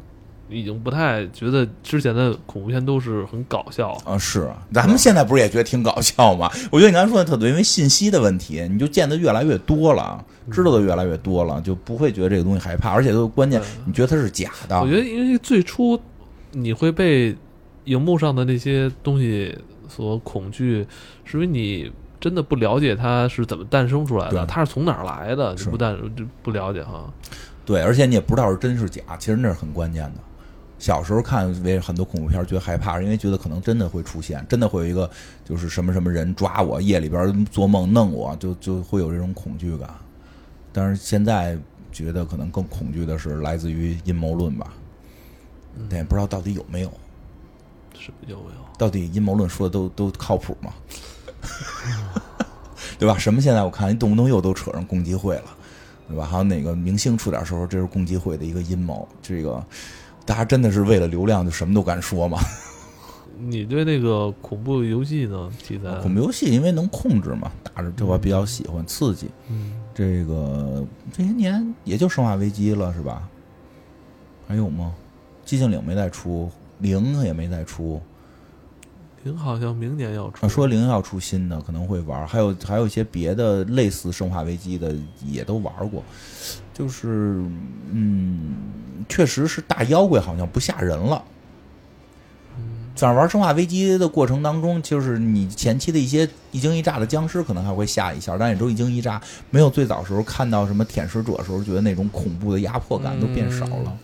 [0.49, 3.91] 已经不太觉得之前的恐怖片都是很搞笑？
[4.05, 6.49] 啊，是啊，咱们现在不是也觉得挺搞笑吗？
[6.71, 14.79] 我觉得你刚才说的特对，因为信息的问题，你就见的越来越多了，知道的越来越多了，就不会觉得这个东西害怕，而且都关键，你觉得它是假的。
[14.79, 15.99] 我觉得，因为最初
[16.51, 17.35] 你会被
[17.85, 20.85] 荧幕上的那些东西所恐惧，
[21.23, 27.11] 是因为你真的不了解它是怎么诞生出来的，它是从哪儿来的，是你不但就不了解哈。
[27.65, 30.19] 对，而且你也不知道是真是假，其实那是很关键的。
[30.85, 35.09] 小时候看为很多恐怖片儿觉得害怕，因为觉得可能真的会出现，真的会有一个
[35.43, 39.89] 就是什么什么人抓我，夜里边做梦弄我，就就会有这种恐惧感。
[40.71, 41.57] 但是现在
[41.91, 44.71] 觉得可能更恐惧的是来自于阴谋论吧，
[45.89, 46.93] 但也不知道到底有没有，
[47.97, 48.77] 是有没有？
[48.77, 50.71] 到底阴谋论说的都都靠谱吗？
[52.99, 53.17] 对吧？
[53.17, 55.45] 什么现在我看一动不动又都扯上共济会了，
[56.07, 56.27] 对吧？
[56.27, 59.07] 还有哪个明星出点时候，这是共济会的一个阴谋。
[59.19, 59.65] 这个
[60.25, 62.39] 大家真的是为了流量就什么都敢说吗？
[63.37, 65.51] 你对那个恐怖游戏呢？
[65.61, 65.93] 题材？
[66.01, 69.29] 恐怖游戏因为能控制嘛，打着这我比较喜欢，刺激。
[69.49, 73.27] 嗯，这个这些年也就《生化危机》了，是吧？
[74.47, 74.93] 还有吗？
[75.45, 76.49] 寂静岭没再出，
[76.79, 78.01] 零也没再出。
[79.25, 80.45] 零好像明年要出。
[80.45, 82.27] 啊，说零要出新的，可能会玩。
[82.27, 84.95] 还有还有一些别的类似《生化危机》的
[85.25, 86.03] 也都玩过。
[86.71, 87.43] 就是
[87.91, 88.53] 嗯，
[89.09, 91.23] 确实是大妖怪好像不吓人了。
[92.93, 99.19] 在玩《生化危机》的过程当中，就是你前期的一些一惊一乍的僵尸可能还会吓一下，但也都一惊一乍，
[99.49, 103.97] 没有最早时候看到什么舔食者时候觉得那种恐怖的压迫感都变少了。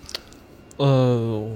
[0.77, 1.47] 呃，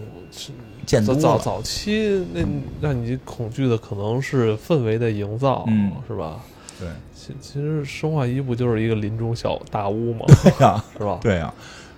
[0.86, 1.20] 见多了。
[1.22, 2.42] 早早期那
[2.82, 6.40] 让你恐惧的可能是氛围的营造，嗯，是吧？
[6.80, 10.26] 对，其其实生化一不就是一个林中小大屋吗？
[10.44, 11.20] 对呀，是吧？
[11.22, 11.54] 对呀。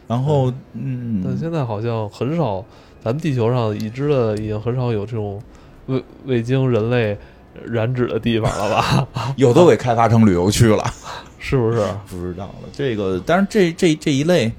[0.08, 2.64] 然后，嗯，但现在好像很少，
[3.04, 5.42] 咱们地球上已知的已经很少有这种
[5.88, 7.18] 未未经人类
[7.66, 9.34] 染指的地方了吧？
[9.36, 10.84] 有都给开发成旅游区了，
[11.40, 11.86] 是不是？
[12.10, 12.70] 不知道了。
[12.72, 14.52] 这个，但是这这这一类。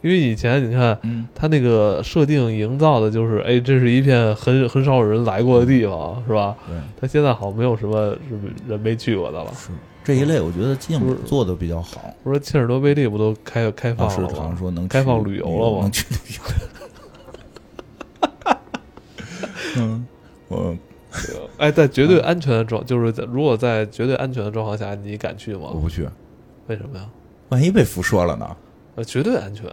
[0.00, 6.56] 因为以前你看，嗯，他那个设定营造的就是，哎，这是一片很很少有人来过的地方，是吧？
[6.68, 6.76] 对。
[7.00, 8.16] 他现在好像没有什么
[8.68, 9.52] 人没去过的了。
[9.54, 9.70] 是
[10.04, 12.14] 这一类，我觉得镜做的比较好。
[12.22, 14.34] 我说切尔诺贝利不都开开放了吗？
[14.34, 15.82] 好像说能开放旅游了吗？
[15.82, 16.42] 能去旅游。
[19.76, 20.06] 嗯，
[20.48, 20.76] 我，
[21.58, 25.70] 哎，在绝对安全的状，就是在如果在绝对安全的状况下，你敢去吗？
[25.74, 26.08] 我不去。
[26.68, 27.04] 为什么呀？
[27.50, 28.56] 万一被辐射了呢？
[28.98, 29.64] 呃，绝对安全。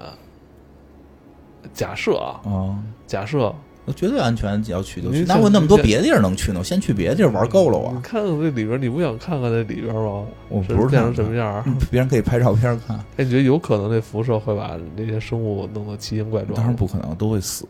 [1.74, 3.52] 假设啊，啊，假设
[3.96, 5.26] 绝对安全，要去就去。
[5.26, 6.64] 哪我那么多别的地儿能去呢？
[6.64, 7.92] 先去别的地儿玩够了啊！
[7.96, 10.26] 你看看那里边，你不想看看那里边吗？
[10.48, 11.64] 我不是变成什么样？
[11.90, 12.96] 别人可以拍照片看。
[13.18, 16.54] 哎，你觉得有可能那辐射会把那些生物弄得奇形怪状？
[16.54, 17.68] 当然不可能，都会死，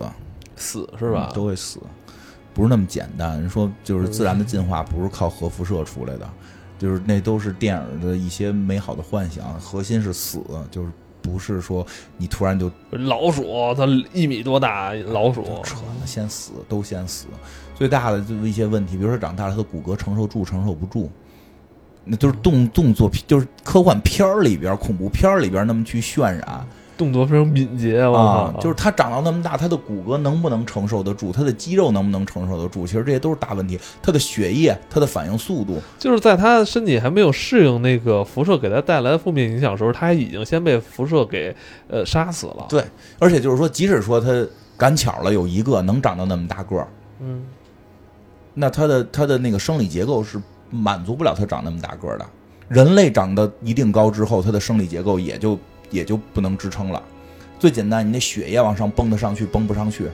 [0.57, 1.31] 死是吧？
[1.33, 1.79] 都会死，
[2.53, 3.39] 不是那么简单。
[3.39, 6.29] 人说就是自然的进化不是靠核辐射出来的，
[6.77, 10.91] 就是那都是电影的一些美好的幻想，核心是死，就是。
[11.25, 11.85] 不是说
[12.17, 17.25] 你突然就老鼠，它一米多大老鼠，扯呢，先死都先死。
[17.73, 21.09] 最大的就是一些问题，比如说长大了，它的骨骼承受住承受不住，
[22.03, 26.65] 那都是动动作，就是科幻片儿里边、恐怖片儿里边那么去渲染。
[26.97, 28.53] 动作非常敏捷啊！
[28.59, 31.31] 就是他长到那么大，他的骨骼能不能承受得住？
[31.31, 32.87] 他的肌肉能不能承受得住？
[32.87, 33.79] 其实这些都是大问题。
[34.01, 41.55] 他的血液，他的反应速度，就是在他身体还没有适应那个辐射给他带来的负面影响的时候，他已经先被辐射给
[41.89, 42.65] 呃杀死了。
[42.69, 42.83] 对，
[43.19, 46.87] 而且就是说，即使说他赶巧了有一个能长到那么大个儿，
[47.19, 47.43] 嗯，
[48.53, 52.25] 那他的他的那个生理结构是满足不了他长那么大个儿的。
[52.69, 55.59] 人类长得一定高之后，他的生理结构也就。
[55.89, 57.01] 也就不能支撑了。
[57.57, 60.09] 最简单，你那血液往上蹦得上去，蹦不上去，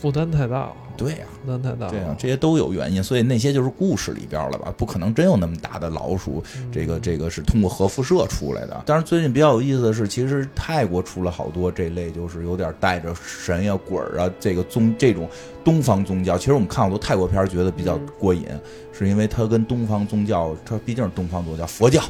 [0.00, 0.72] 负担太大了。
[0.96, 1.88] 对呀，负担太大。
[1.88, 4.72] 对呀，这些都有原因，所以那些就是故事里边了吧？
[4.76, 6.42] 不可能真有那么大的老鼠。
[6.70, 8.82] 这个这个是通过核辐射出来的。
[8.84, 15.28] 但是最近比较有意思的是，其实泰国出了好多这类，就是有点带着神呀、鬼儿啊，这个宗这种
[15.64, 16.36] 东方宗教。
[16.36, 18.46] 其实我们看好多泰国片，觉得比较过瘾，
[18.92, 22.02] 是因为它跟东方宗教，它毕竟是东方宗教，佛教。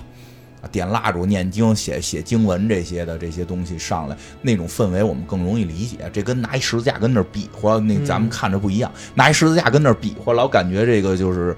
[0.68, 6.10] 点蜡烛、念经、写写经文这些的这些东西上来，那种氛围我们更容易理解。
[6.12, 8.92] 这跟拿一十字架跟那儿比划，那咱们看着不一样。
[9.14, 11.56] 拿一十字架跟那儿比划，老感觉这个就是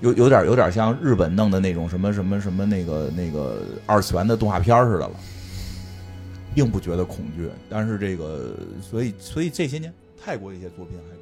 [0.00, 5.12] 有有点有点像日本弄的那种什么什么什么那个那个二次元的动画片似的了，
[6.54, 7.48] 并不觉得恐惧。
[7.68, 11.15] 但是这个，所以所以这些年泰国一些作品还。